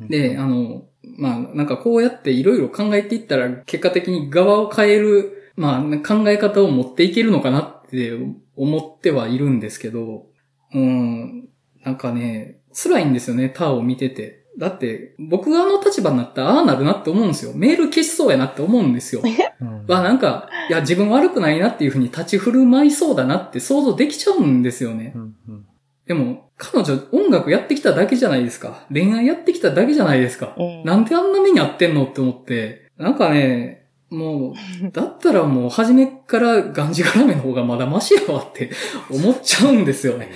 [0.08, 0.84] で、あの、
[1.18, 8.16] まあ、なんかこうやっていろいろ考えていったら、結果的に側を変える、まあ、考え方を持っていけるのかなって
[8.56, 10.26] 思ってはいるんですけど、
[10.72, 11.48] うん、
[11.84, 14.44] なんかね、辛いんですよね、ターを見てて。
[14.58, 17.52] だって、僕があの立場になったら、ああなるなって思うんですよ。
[17.54, 19.22] メール消しそうやなって思うんですよ。
[19.60, 19.84] うん。
[19.86, 25.12] わ、なんか、いや、自分悪くないなっていうふうに立ち振る舞いそうだなって想像できちゃうんですよね。
[25.14, 25.34] うん。
[25.48, 25.64] うん。
[26.06, 28.86] でも、彼女音楽やってきただけじゃないですか。
[28.92, 30.54] 恋愛やってきただけじゃないですか。
[30.58, 33.77] うんなんであんな目に遭ってんのって思って、なんかね、
[34.10, 38.70] もう、だったらもう初めからがんじがらめの方がまだマシやわって
[39.10, 40.30] 思っちゃうんですよね。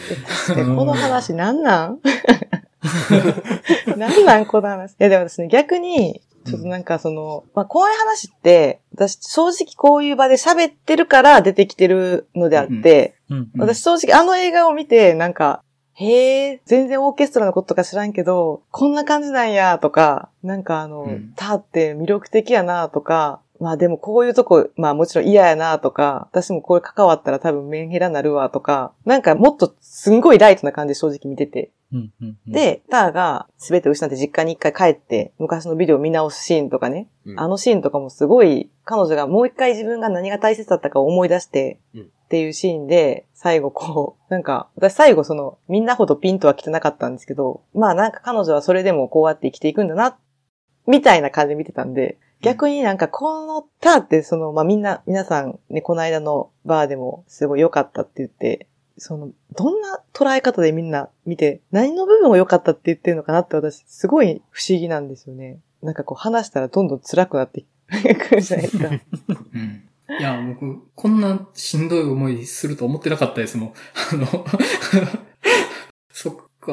[0.49, 1.99] この話なんなん？
[3.97, 4.93] なんなんこの話？
[4.93, 13.51] いやでもですね、逆に、ちょっとなんかその、まあこういう話って、私正直こういう場で喋ってるから出てきてるのであって、うん。
[13.57, 15.63] 私正直あの映画を見て、なんか、
[15.95, 31.71] へえ、全然オーケストラのこととか知らんけど、こんな感じなんや、とか、なんかあの、うんターって魅力的やな、とか、まあでもこういうとこ、まあもちろん嫌やなとか、私もこれ関わったら多分メンヘラなるわとか、なんかもっとすんごいライトな感じで正直見てて。
[31.93, 37.39] うんうんうん、で、ターが全て失って実家に一回帰って、昔のビデオを見直すシーンとかね、うん。
[37.41, 42.03] あのシーンとかもすごい、彼女がもう一回自分が何が大切だったかを思い出して、うん。
[42.03, 50.17] っていうシーンで、最後こう、なんか、私最後その、みんなほどピンとは来てなかったんですけど、まあなんか彼女はそれでもこうやって生きていくんだな、
[50.87, 58.67] みたいな感じで見てたんで、逆になんかこのターってその、まあみんな、皆さんね、この間のバーでもすごい良かったって言って、
[58.99, 65.61] その、どんな捉え方でみんな見て、何の部分を良かったって言ってるのかなって私、すごい不思議なんですよね。
[65.83, 67.65] なんかこう話したらどんどん辛くなって
[68.29, 68.89] くるじゃないですか。
[68.89, 69.89] うん。
[70.19, 73.73] いや、僕、こんなしんどい思いすると思ってなかったですもん。
[74.13, 74.27] あの、
[76.13, 76.73] そっか。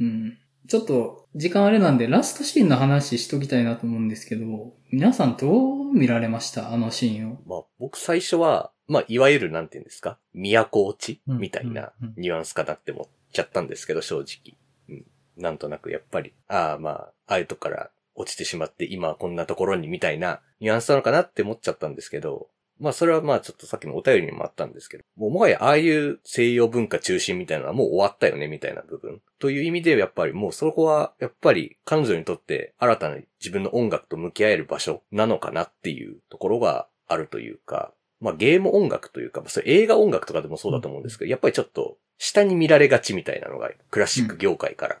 [0.00, 0.38] うん。
[0.66, 6.72] ちょっと、時間あれなんで、ラストシーンの話しときたいなと思うんですけど、皆さんどう見られました？
[6.72, 7.38] あのシーンを。
[7.46, 10.18] まあ、僕最初は、まあ、いわゆるなんて言うんですか？
[10.34, 14.56] 都落ちうんみたいなニュアンスかなって思っちゃったんですけど、正直。
[14.88, 15.04] うん。
[15.36, 16.94] なんとなくやっぱり、ああまあ、
[17.26, 22.48] ああいうとこから落ちてしまって今はこんなところにみたいなニュアンスなのかなって思っちゃったんですけど、
[22.80, 29.20] まあそれはまあちょっとさっきのお便りにもあったんですけど、もうもはやああいう西洋文化中心みたいなのはもう終わったよねみたいな部分。
[29.38, 44.96] という意味でやっぱりもうそこはやっぱり彼女にとって新たな自分の音楽と向き合える場所なのかなっていうところがあるというか、まあゲーム音楽というか、まあそれ映画音楽とかでもそうだと思うんですけど、やっぱりちょっと下に見られがちみたいなのがクラシック業界から。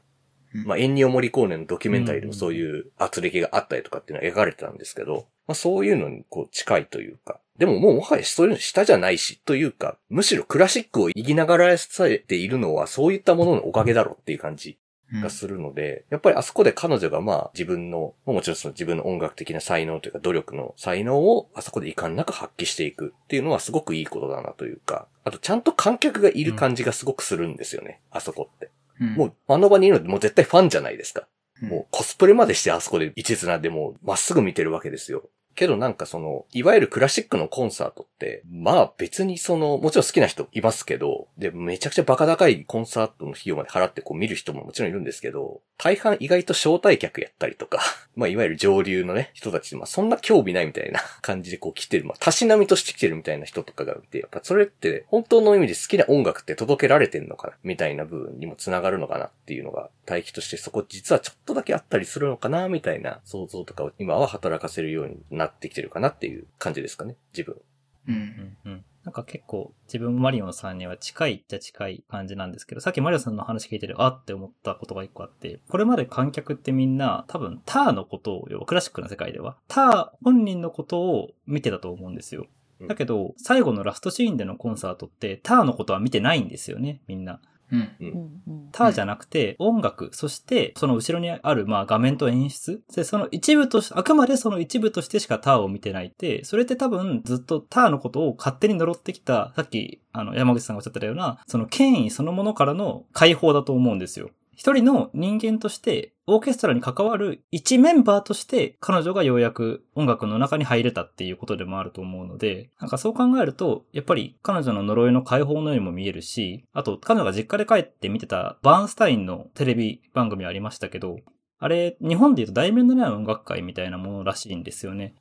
[0.54, 0.64] うん。
[0.66, 14.78] まあ、エンニオ・モリコーネのドキュメンタリーでもそういう圧力があったりとかっていうのは描かれてたんですけど、まあ、そういうのにこう近いというか、でももうもはやそういうの下じゃないし、というか、むしろクラシックを生きながらされているのはそういったもののおかげだろうっていう感じ
[15.12, 28.66] うんがするので、やっぱりあそこで彼女がまあ自分の、まあもちろんその自分の音楽的な才能というか努力の才能をあそこで遺憾なく発揮していくっていうのはすごくいいことだなというか、あとちゃんと観客がいる感じがすごくするんですよね、あそこって。
[28.66, 31.26] うんもうあの場にいるのってもう絶対ファンじゃないですか。
[31.60, 35.30] もうコスプレまでしてあそこで一途なんでもうまっすぐ見てるわけですよ。
[35.54, 47.80] けどなんかその、いわゆるクラシックのコンサートって、まあ別にその、もちろん好きな人いますけど、で、めちゃくちゃバカ高いコンサートの費用まで払ってこう見る人ももちろんいるんですけど、大半意外と招待客やったりとか、
[48.16, 67.54] まあいわゆる上流のね、人たち、まあそんな興味ないみたいな 感じでこう来てる、まあたしなみとして来てるみたいな人とかがいて、やっぱそれって本当の意味で好きな音楽って届けられてんのかなみたいな部分にもつながるのかなっていうのが、対比としてそこ実はちょっとだけあったりするのかなみたいな想像とかを今は働かせるようになってきてるかなっていう感じですかね、自分。
[67.54, 67.62] う。
[68.08, 68.84] うんんうん。
[69.04, 82.46] なんか結構自分もマリオンさんには近いっちゃ近い感じなんですけど、さっきマリオンさんの話聞いてて、あって思ったことが一個あって、これまで観客ってみんな多分ターのことを、要はクラシックな世界では、ター本人のことを見てたと思うんですよ。
[82.88, 87.40] だけど、最後のラストシーンでのコンサートって、ターのことは見てないんですよね、みんな。
[87.72, 87.96] うん。
[88.00, 92.82] うんうんターじゃなくて、音楽、そして、その後ろにある、まあ、画面と演出。
[92.94, 104.30] で、その一部とし、あくまでその一部としてしかターを見てないって、それって多分ずっとターのことを勝手に呪ってきた、さっき、あの、山口さんがおっしゃってたような、その権威そのものからの解放だと思うんですよ。
[104.56, 121.18] 一人の人間として、オーケストラに関わる一メンバーとして、彼女がようやく音楽の中に入れたっていうことでもあると思うので、なんかそう考えると、やっぱり彼女の呪いの解放のようにも見えるし、あと彼女が実家で帰って見てたバーンスタインのテレビ番組ありましたけど、
[121.58, 125.14] あれ、日本で言うと題名のない音楽会みたいなものらしいんですよね。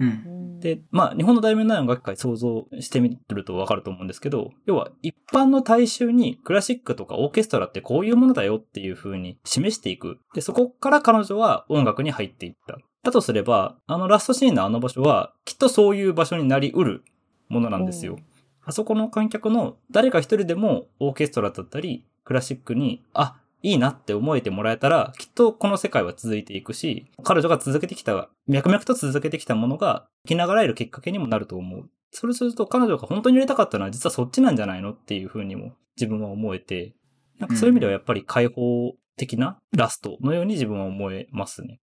[0.00, 0.04] う。
[0.04, 10.18] うんんで、まあ、日本の題名のない音楽会想像してみるとわかると思うんですけど、要は一般の大衆にクラシックとかオーケストラってこういうものだよっていう風に示していく。
[10.34, 12.78] で、そこから彼女は音楽に入っていった。
[13.02, 17.02] だとすれば、あのラストシーンのあの場所は、きっとそういう場所になりうる
[17.48, 18.14] ものなんですよ。
[18.14, 18.30] うん
[18.62, 31.90] あそこの観客の誰か一人でもオーケストラだったり、クラシックに、あ、いいなって思えてもらえたら、きっとこの世界は続いていくし、彼女が続けてきた、脈々と続けてきたものが生きながらえるきっかけにもなると思う。
[32.12, 36.94] それすると彼女が本当にやりたかったのは実はそっちなんじゃないのっていうふうにも自分は思えて、
[37.38, 41.80] なんかそういう意味ではやっぱり解放的なラストのように自分は思えますね。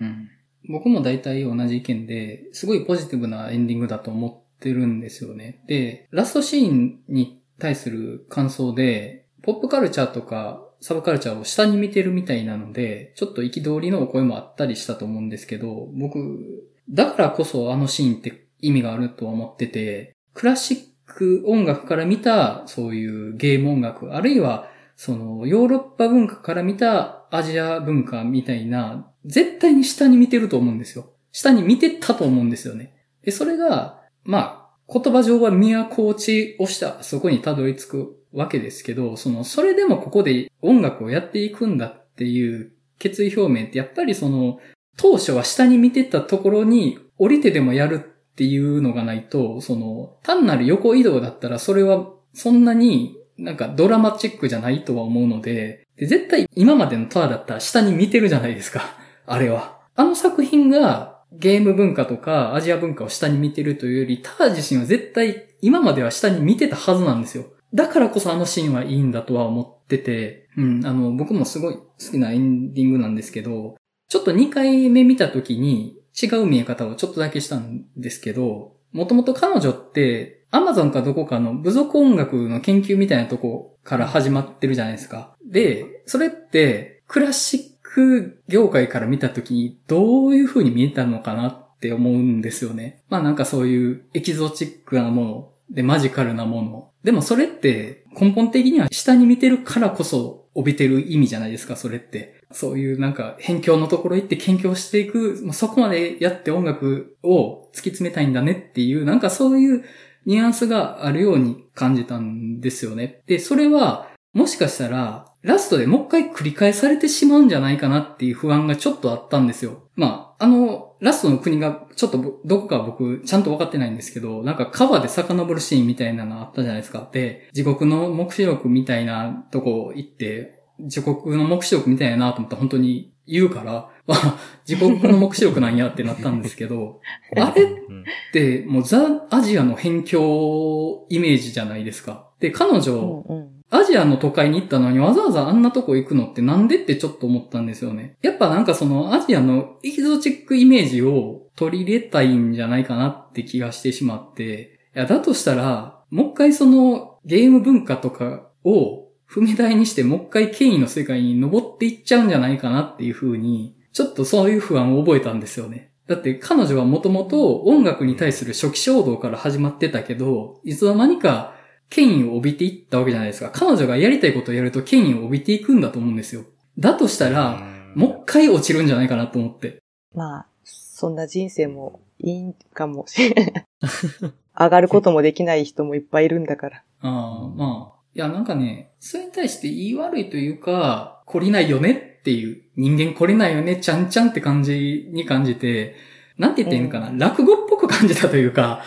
[0.00, 0.28] うん。
[0.68, 5.64] 僕も大体同じ意見で、すごいポジティブなエンディングだと思ってるんですよね。
[5.66, 31.12] で、ラストシーンに対する感想で、ポップカルチャーとかサブカルチャーを下に見てるみたいなので、ちょっと憤りのお声もあったりしたと思うんですけど、僕、だからこそあのシーンって意味があると思ってて、クラシック音楽から見たそういうゲーム音楽、あるいはそのヨーロッパ文化から見たアジア文化みたいな、絶対に下に見てると思うんですよ。
[31.32, 32.94] 下に見てたと思うんですよね。
[33.22, 44.60] で、それが、まあ、言葉上は都落ちをした、そこにたどり着くわけですけど、その、それでもここで音楽をやっていくんだっていう決意表明って、やっぱりその、
[44.96, 58.82] 当初は下に見てたところに降りてでもやるっていうのがないと、その、単なる横移動だったらそれはそんなになんかドラマチックじゃないとは思うので、で絶対今までのターだったら下に見てるじゃないですか。
[59.26, 59.80] あれは。
[59.96, 67.44] あの作品がゲーム文化とかアジア文化を下に見てるというより、ター自身は絶対今までは下に見てたはずなんですよ。
[67.72, 73.76] だからこそあのシーンはいいんだとは思ってて、うん、あの、僕もすごい好きなエンディングなんですけど、
[74.08, 85.36] ちょっと2回目見た時に違う見え方をちょっとだけしたんですけど、もともと彼女ってアマゾンかどこかの部族音楽の研究みたいなとこから始まってるじゃないですか。
[85.44, 93.02] で、それってクラシック業界から見た時にどういう風に見えたのかなって思うんですよね。
[93.08, 96.90] まあなんかそういうエキゾチックなものでマジカルなもの。
[97.04, 102.40] でもそれって根本的には下に見てるからこそ帯びてる意味じゃないですか、それって。
[102.52, 109.84] そういうなんか辺境のところ行って研究していく、まあそこまでやって音楽を突き詰めたいんだねっていう、なんかそういう
[110.26, 113.22] ニュアンスがあるように感じたんですよね。
[113.26, 119.88] で、それはもしかしたらラストでもう一回繰り返されてしまうんじゃないかなっていう不安がちょっとあったんですよ。
[119.96, 127.08] まあ、あの、ラストの国がちょっとぼどこか僕ちゃんと分かってないんですけど、なんか川で遡るシーンみたいなのあったじゃないですか。
[127.10, 137.00] で、地獄の目視録みたいなとこ行って、地獄の目視録みたいなと思ったら本当に言うから、まあ、地獄の目視録なんやってなったんですけど、
[137.36, 142.28] あれうんってもうザ・アジアの辺境イメージじゃないですか。
[142.40, 143.59] で、彼う女、んうん。
[143.70, 148.16] アジアの都会に行ったのにわざわざあんなとこ行くのってなんでってちょっと思ったんですよね。
[148.20, 165.92] やっぱなんかそのアジアのエキゾチックイメージを取り入れたいんじゃないかなって気がしてしまって、いや、だとしたら、もう一回そのゲーム文化とかを踏み台にしてもう一回権威の世界に登っていっちゃうんじゃないかなっていう風に、ちょっとそういう不安を覚えたんですよね。
[166.08, 171.54] だって彼女はもともと音楽に対する初期衝動から始まってたけど、いつの間にか
[171.90, 173.50] 権威を帯びていったわけじゃないですか。
[173.52, 176.44] 彼女がやりたいことをやると権威を帯びていくんだと思うんですよ。
[176.78, 177.60] だとしたら、
[177.94, 179.82] もう一回落ちるんじゃないかなと思って。
[180.14, 183.64] まあ、そんな人生もいいかもしれない。
[184.58, 186.82] 上がることもできない人もいっぱいいるんだから。
[187.00, 188.00] ああ、まあ。
[188.14, 195.94] いや、なんかね、それに対して言い悪いというか、懲りないよねっていう、人間懲りないよね、ちゃんちゃんって感じに感じて、
[196.36, 198.82] なんて言っていいのかな、落語っぽく感じたというか、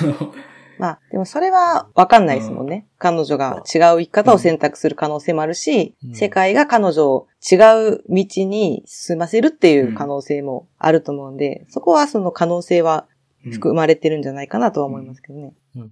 [0.00, 0.32] あの、
[0.78, 2.86] まあ、でもそれはわかんないですもんね。
[2.98, 13.06] 彼女が違う生き方を選択する可能性もあるし、うん世界が彼女を違う道に進ませるっていう可能性もあると思うんで、そこはその可能性は
[13.50, 15.54] 含まれてるんじゃないかなとは思いますけどね。
[15.76, 15.90] うん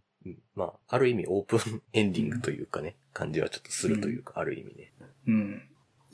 [0.55, 4.93] まあ、ある意味オープンエンディングというかね、感じはちょっとするというか、ある意味ね。
[5.29, 5.63] うん。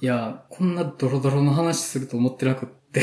[0.00, 3.02] いや、こんなドロドロの話すると思ってなくって、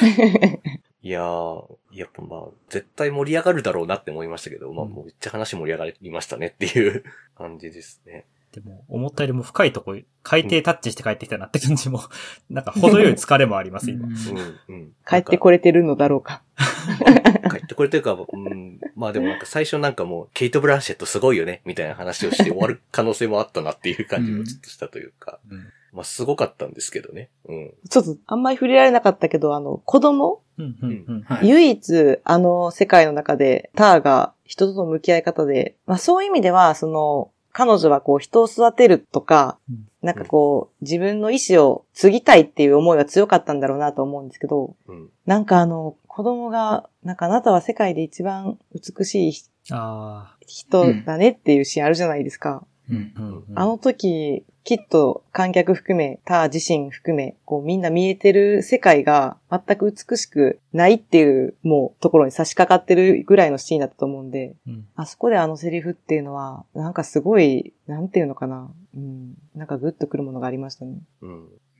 [0.00, 7.04] の、いやー、やっぱまあ、絶対盛り上がるだろうなって思いましたけど、まあ、うんもうめっちゃ話盛り上がりましたねっていう
[7.36, 8.26] 感じですね。
[8.52, 12.02] でも、思ったよりも深いとこ、海底タッチして帰ってきたなって感じも、
[12.50, 14.08] なんか程よい疲れもあります、今。
[14.08, 14.92] うん、うん。
[15.08, 16.42] 帰ってこれてるのだろうか。
[17.48, 27.30] 帰ってこれというか、うん、まあでもなんか最初なんかもう、ケイト・ブランシェットすごいよね、みたいな話をして終わる可能性もあったなっていう感じもちょっとしたというか、うんまあすごかったんですけどね。
[27.48, 27.74] うん。
[27.88, 30.42] ちょっとあんまり触れられなかったけど、あの、子供？
[30.58, 31.22] うん、うん、うん。
[31.22, 31.48] はい。
[31.48, 45.10] 唯一、あの世界の中で、ターが人との向き合い方で、まあそういう意味では、その、彼女はこう人を育てるとか、うんなんかこう、自分の意思を継ぎたいっていう思いが強かったんだろうなと思うんですけど、うん。
[45.26, 49.32] なんかあの、子供が、なんかあなたは世界で一番美しい
[49.70, 52.64] あ人だねっていうシーンあるじゃないですか。
[52.90, 53.20] うんあ、。
[53.20, 53.58] うん、うん。
[53.58, 68.70] あの時、きっと観客含め、ター自身含め、こうみんな見えてる世界が全く美しくないっていう、もうところに差し掛かってるぐらいのシーンだったと思うんで、うんあそこであのセリフっていうのは、なんかすごい、なんていうのかな。
[68.94, 69.34] うん。
[69.54, 70.98] なんかグッとくるものがありましたね。
[71.22, 71.30] うん。
[71.30, 71.34] う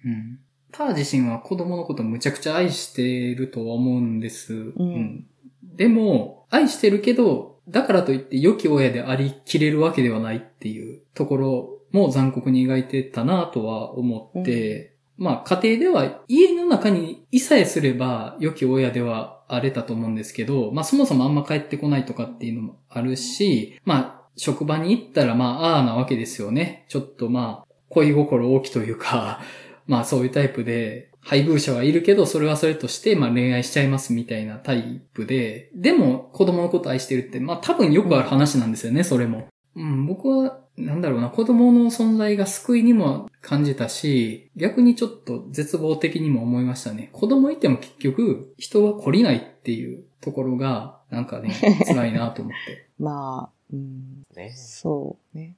[0.08, 0.38] ん。
[0.72, 4.54] ター自身は子供のことをむちゃくちゃ愛しているとは思うんです。
[4.54, 5.26] うん
[5.62, 26.86] でも、愛してるけど、だからといって良き親でありきれるわけではないっていうところも残酷に描いてたなとは思って、まあ家庭では家の中にいさえすれば良き親ではあれたと思うんですけど、まあそもそもあんま帰ってこないとかっていうのもあるし、まあ職場に行ったらまあああなわけですよね。
[26.88, 29.40] ちょっとまあ恋心大きというか、
[29.86, 39.49] まあそういうタイプで、配偶者はいるけど、それはそれとして、まあ恋愛しちゃいますみたいなタイプで、でも子供のこと愛してるって、まあ多分よくある話なんですよね、それも。
[39.76, 47.11] うん、僕は、なんだろうな、子供の存在が救いにも感じたし、逆にちょっと絶望的にも思いましたね。
[47.12, 51.54] 子供いても結局、人は懲りないっていうところが、なんかね、
[51.86, 52.88] 辛いなと思って。
[52.99, 54.53] まあ、うん、ね。
[54.57, 55.57] そうね。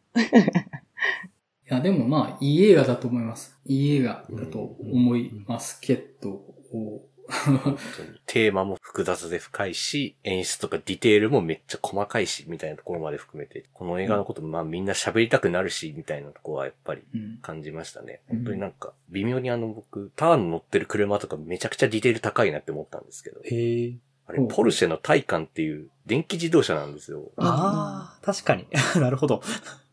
[1.72, 3.58] いや、でもまあ、いい映画だと思います。
[3.64, 6.42] いい映画だと思いますけど、
[6.74, 17.38] 本当にテーマも複雑で深いし、演出とかディテールもめっちゃ細かいし、みたいなところまで含めて、この映画のことまあみんな喋りたくなるし、みたいなところはやっぱりうん。
[17.40, 18.20] 感じましたね。
[18.30, 23.94] うん本当になんか、微妙にあの僕、ターン乗ってる車とかめちゃくちゃディテール高いなって思ったんですけど、へえ。
[24.26, 27.30] あれ、ポルシェのタイカンっていう電気自動車なんですよ。
[27.38, 28.66] ああ、確かに。
[29.00, 29.42] なるほど。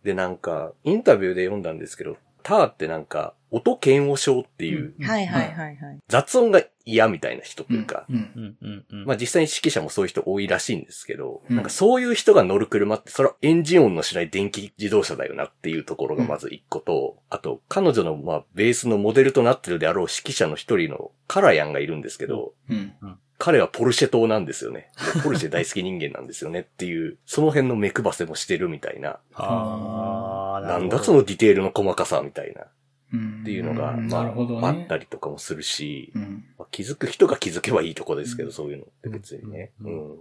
[0.03, 5.97] で、なんか、インタビューで読んだんですけど、ターってなんか、音嫌悪症っていう、うんはいはいはいはい。
[6.07, 8.15] 雑音が嫌みたいな人というか、うん。
[8.15, 9.05] うんうんうん。
[9.05, 22.93] まあ実際に指揮者もそういう人多いらしいんですけど、うんなんかそういう人が乗る車って、それはエンジン音のしない電気自動車だよなっていうところがまず一個と、あと、彼女のまあベースのモデルとなってるであろう指揮者の一人のカラヤンがいるんですけど、うん。
[23.39, 24.91] 彼はポルシェ党なんですよね。
[25.15, 29.19] でポルシェ大好き人間なんですよねっていう、その辺の目配せもしてるみたいな。
[29.33, 32.65] ああ、なんだそのディテールの細かさみたいな。
[33.13, 33.39] うん。
[33.41, 34.67] っていうのが、んまあ、なるほどね。
[34.67, 36.45] あったりとかもするし、うん。
[36.59, 39.71] まあ気づく人が気づけばいいとこですけど、うんそういうのって別にね。
[39.81, 40.17] ううんん。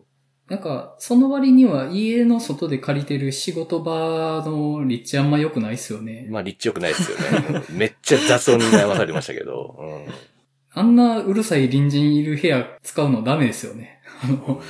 [0.48, 6.26] なんか、その割には家の外で借りてる仕事場の立地あんま良くないっすよね。
[6.30, 7.64] まあ、立地良くないですよね。
[7.70, 10.06] めっちゃ雑音に悩まされましたけど。
[10.82, 10.88] うん。
[10.88, 14.00] あんなうるさい隣人いる部屋使うのダメですよね。
[14.22, 14.62] あの、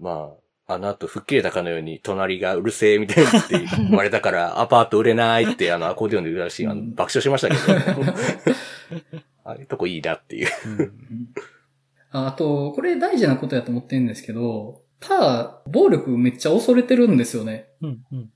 [0.00, 0.30] ま
[0.66, 8.02] あ、あの後吹っ切れたかのように隣がうるせえみたいにって言われたから、 アパート売れないってあのアコーディオンで言うらしい、あの爆笑しましたけど。
[9.44, 10.48] ああいうとこいいなっていう。
[10.66, 10.92] うん
[12.14, 17.66] ああと、これ大事なことやと思ってるんですけど、ただ、暴力めっちゃ恐れてるんですよね。
[17.82, 18.30] うんうん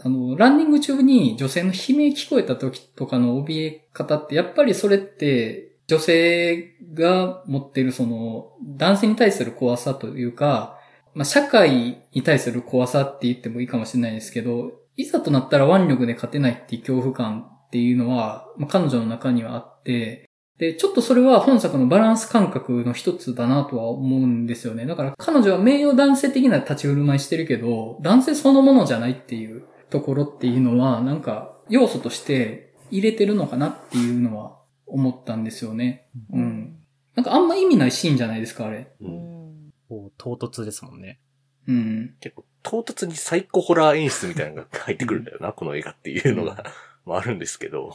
[0.00, 10.78] あの、ランニング中に女性の悲鳴聞こえた時とかの怯え方って、やっぱりそれって、女性が持っているその、男性に対する怖さというか、
[11.14, 20.28] まあ、社会に対する怖さって言ってもいいかもしれないですけど、いざとなったら腕力で勝てないっていう恐怖感っていうのは、まあ、彼女の中にはあって、
[20.58, 24.84] で、ちょっとそれは本作のバランス感覚の一つだなとは思うんですよね。
[24.86, 34.57] だから彼女は名誉男性的な立ち振る舞いしてるけど、男性そのものじゃないっていうところっていうのは、なんか要素として入れてるのかなっていうのは
[34.88, 36.08] 思ったんですよね。
[36.32, 36.78] うん。
[37.14, 38.92] なんかあんま意味ないシーンじゃないですか、あれ。
[39.00, 41.18] う、うんう唐突ですもんね。
[41.66, 42.14] うん。
[42.20, 46.64] 結構唐突にサイコホラー演出みたいなのが入ってくるんだよな、 この映画っていうのが、
[47.04, 47.94] まああるんですけど。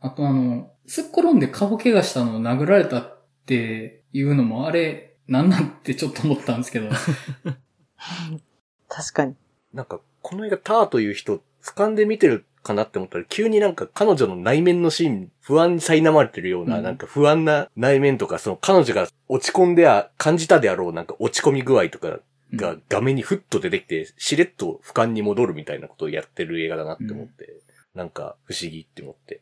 [0.00, 6.88] あとあの、すっ転んで顔怪我したのを殴られたっていうのも、あれ、なんなんってちょっと思ったんですけど。
[8.88, 9.34] 確かに。
[9.72, 22.18] なんか、この映画ターという人、俯瞰で見てるかなって思ったら、急になんか彼女の内面のシーン、不安に苛まれてるような、うんなんか不安な内面とか、その彼女が落ち込んでは感じたであろう、なんか落ち込み具合とか
[22.54, 27.56] が画面にふっと出てきて、しれっと俯瞰に戻るみたいなことをやってる映画だなって思って、
[27.94, 29.40] なんか不思議って思って。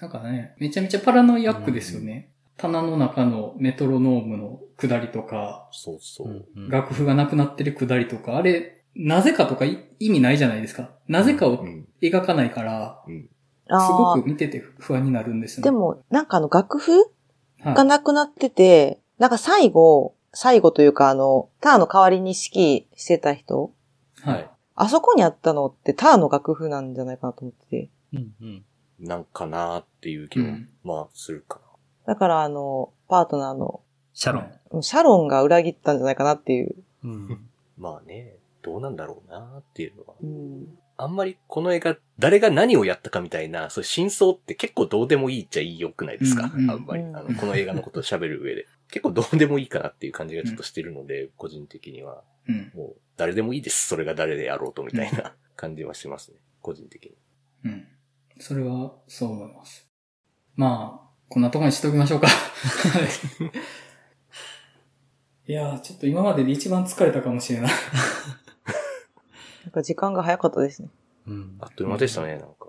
[0.00, 2.30] なんかね、めちゃめちゃパラノイアックですよね。
[2.56, 6.46] 棚の中のメトロノームの下りとか、そうそう。
[6.56, 10.90] うん楽譜がなくなってる下りとか、あれ、なぜかとかい意味ないじゃないですか。
[11.08, 11.86] なぜかをうん。
[12.00, 13.22] 描かないから、うん。
[13.22, 13.28] す
[13.68, 15.64] ごあく見てて不安になるんですね。
[15.64, 16.92] でも、なんかあの楽譜
[17.60, 23.72] はい、がなくなってて、なんか最後、最後というかあの、ターの代わりに指揮してた人
[24.20, 24.50] はい。
[24.74, 27.90] あそこにあったのってターの楽譜なんじゃないかなと思ってて。
[28.12, 28.64] うんうん
[29.00, 31.60] なんかなーっていう気も、うんまあ、するか
[32.06, 33.80] だからあの、パートナーの、
[34.12, 34.52] シャロン。
[34.70, 36.74] うんシャロンが裏切ったんじゃないかなっていう。
[37.02, 37.38] うんな。
[37.76, 40.14] まあね、どうなんだろうなーっていうのは。
[40.22, 40.78] うん。
[40.96, 47.02] あんまりこの映画、誰が何をやったかみたいな、そう真相って結構どうでもいいっちゃいいよくないですか、うんうんあんまり。
[47.02, 48.66] うんあの、この映画のことを喋る上で。
[48.90, 52.22] 結構どうでもいいかなっていう感じがちょっとしてるので、個人的には。
[52.48, 52.72] うん。
[52.74, 53.88] もう、誰でもいいです。
[53.88, 56.38] それが誰であろうとみたいな感じはしますね。
[56.60, 57.16] 個人的に。
[57.64, 57.88] うん。
[58.38, 59.88] それは、そう思います。
[60.54, 62.28] まあ、こんなところにしておきましょうか。
[62.30, 63.00] は
[65.46, 65.50] い。
[65.50, 67.72] いやー、ちょっと今までで一番疲れたかもしれない。
[69.64, 70.88] なんか時間が早かったですね。
[71.26, 72.68] うんあっという間でしたね、なんか。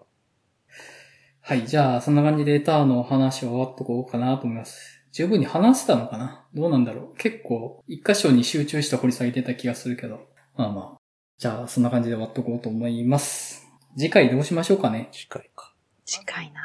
[1.41, 5.03] はい、じゃあ、そんな感じでターの話を終わっとこうかなと思います。
[5.11, 6.47] 十分に話せたのかな？
[6.55, 7.17] どうなんだろう？
[7.17, 10.27] 結構、一箇所に集中して掘り下げてた気がするけど。
[10.55, 10.97] まあまあ。
[11.37, 13.67] じゃあ、そんな感じで終わっとこうと思います。
[13.97, 15.09] 次回どうしましょうかね？
[15.11, 15.73] 次回か。
[16.05, 16.61] 近いな。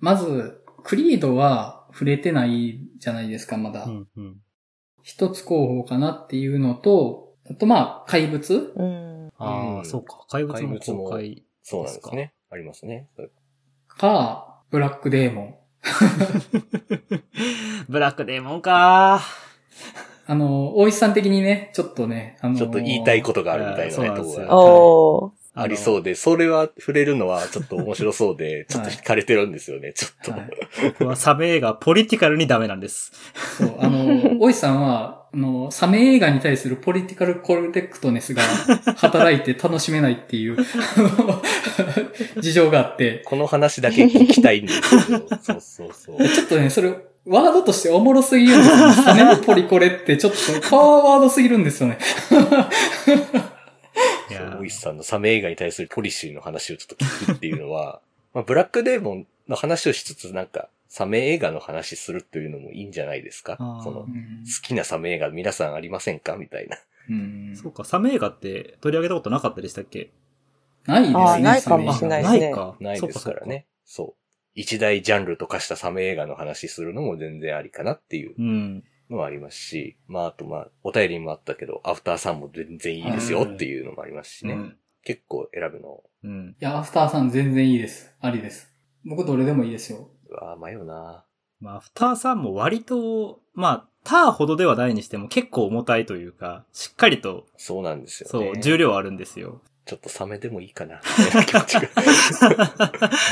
[0.00, 3.84] まず、クリードは、触れてないじゃないですか、まだ。
[3.84, 4.36] うんうん。
[5.02, 8.72] 一つ候補かなっていうのと、あとまあ、怪物？
[8.76, 9.17] うん。
[9.38, 10.24] ああ、うんそうか。
[10.28, 11.44] 怪物も怪物も公開。
[11.62, 12.32] そうなんですね。
[12.50, 13.08] ありますね。
[13.88, 15.54] か、ブラックデーモン。
[17.88, 19.20] ブラックデーモンか
[20.26, 25.62] あの、大石さん的にね、ちょっとね、あのちょっと言いたいことがあるみたいなね、とこが。
[25.62, 30.32] ありそうで、それは触れるのはちょっと面白そうで、ちょっと惹かれてるんですよね、ちょっと。
[30.32, 30.50] はい
[30.98, 33.12] 僕はサメ映画、ポリティカルにダメなんです。
[33.58, 38.42] そう、あの、大石さんは、あの、サメ映画に対するポリティカルコレクトネスが
[38.96, 40.56] 働いて楽しめないっていう、
[42.40, 46.28] 事情があって、この話だけ聞きたいんですけど、 そうそうそう。
[46.28, 46.94] ちょっとね、それ、
[47.26, 48.94] ワードとしておもろすぎるんですよね。
[48.94, 50.38] サメのポリコレってちょっと
[50.70, 51.98] パワーワードすぎるんですよね。
[54.30, 58.00] いや大石さんのサメ映画に対するポリシーの話をちょっと聞くっていうのは、
[58.32, 63.56] まあ、ブラックデーモンの話をしつつ、なんか、サメ映画の話するっていうのもいいんじゃないですか？
[63.84, 66.36] その、好うんきなサメ映画皆さんありませんか？
[66.36, 66.76] みたいな。
[67.10, 70.10] うんそうか、サメ映画って取り上げたことなかったでしたっけ？
[70.86, 71.40] ないですね。
[71.42, 72.76] ないかもしれないですねないか。
[72.80, 73.66] ないですからね。
[73.84, 78.84] そう一大ジャンルと化したサメ映画の話するのも全然ありかなっていううん。
[79.10, 84.52] のはありますし、まああとまあ、お便りにもあったけど、アフターさんも全然いいですよっていうのもありますしね。
[84.52, 84.76] うん。
[85.02, 86.56] 結構選ぶの、うん。
[86.60, 88.12] いや、アフターさん全然いいです。
[88.20, 88.70] ありです。
[89.06, 90.10] 僕どれでもいいですよ。
[90.28, 91.24] うわぁ迷うな
[91.60, 98.52] まあ、アフターさんも割と、まあ、ターほどではないにしても結構重たいというか、しっかりと、そうなんですよそね。
[98.56, 99.60] う、重量あるんですよ。
[99.84, 101.00] ちょっとサメでもいいかな。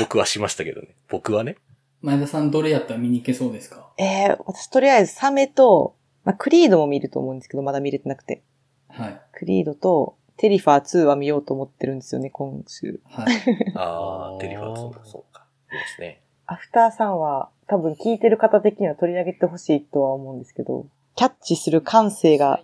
[0.00, 0.96] 僕はしましたけどね。
[1.08, 1.56] 僕はね。
[2.02, 3.92] 前田さんどれやったら見に行けそうですか？
[3.98, 8.42] えー、私とりあえずサメと、まあ、クリードも見ると思うんですけど、まだ見れてなくて。
[8.88, 9.20] はい。
[9.32, 13.00] クリードと、テリファー2は見ようと思ってるんですよね、今週。
[13.04, 13.36] はい。
[13.74, 15.46] ああテリファーツもそうか。
[15.72, 16.22] いいですね。
[16.46, 20.86] アフターさんは、多分聞いてる方的には取り上げてほしいとは思うんですけど、
[21.16, 22.60] キャッチする感性が、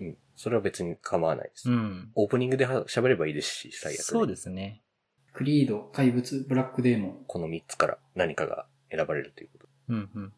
[0.00, 0.16] うん。
[0.36, 1.70] それは別に構わないです。
[1.70, 2.10] うん。
[2.14, 4.02] オープニングでは喋ればいいですし、最悪、ね。
[4.02, 4.82] そうですね。
[5.34, 7.24] クリード、怪物、ブラックデーモン。
[7.26, 9.66] この3つから何かが選ばれるということ。
[9.88, 10.32] うんうん。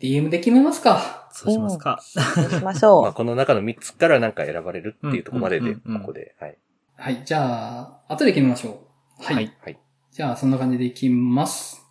[0.00, 1.98] DM で決めますかそうしますか。
[2.02, 6.58] そうしましまあ、ょこの中の3つから何か選ばれるっていうところまでで、うんうんうんうんここで、はい。
[6.96, 7.22] はい。
[7.24, 8.85] じゃあ、後で決めましょう。
[9.18, 9.36] はい。
[9.36, 9.78] はいはい。
[10.10, 11.85] じゃあ、そんな感じでいきます。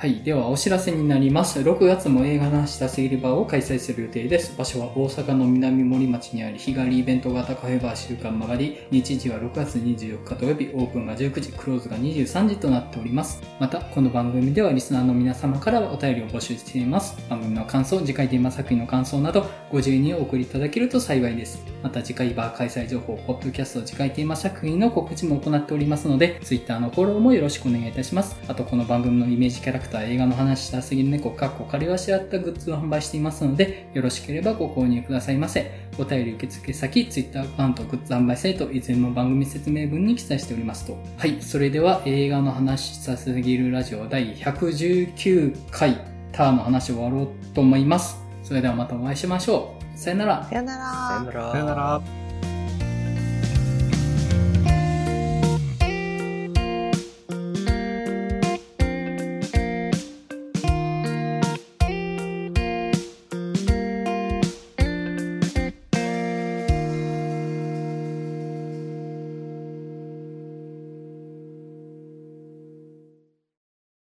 [0.00, 0.22] はい。
[0.22, 1.60] では、お知らせになります。
[1.60, 4.56] 6月も映画のしたすぎるバーを開催する予定です。
[4.56, 13.42] 場所は大阪の南森町にあり、日帰りイベント型カフェバー週間曲がり、日時は6月24日土曜日、オープンが19時、クローズが23時となっております。
[13.58, 17.18] また、この番組ではリスナーの皆様からお便りを募集しています。
[17.28, 21.62] 番組の感想、次回テーマ作品の感想など、ご自由にお送りいただけると幸いです。
[21.82, 28.38] また次回バー開催情報、ポッドキャスト次回テーマ作品の告知も行っておりますので、Twitter のフォローもよろしくお願いいたします。
[28.48, 35.70] あとこの番組のイメージキャラクター、映画の話したすぎる猫、かっこ仮はし合ったグッズを販売していますので、よろしければご購入くださいませ。
[35.98, 40.96] お便り受付先、Twitter アカウント、グッズ販売サイト、いずれも番組説明文に記載しておりますと。
[41.18, 46.00] はい、それでは映画の話したすぎるラジオ第119回、
[46.32, 48.16] ターの話を終わろうと思います。
[48.42, 49.98] それではまたお会いしましょう。
[49.98, 50.48] さよならう。。
[50.48, 51.52] さよならさよなら。
[51.52, 52.19] さよなら。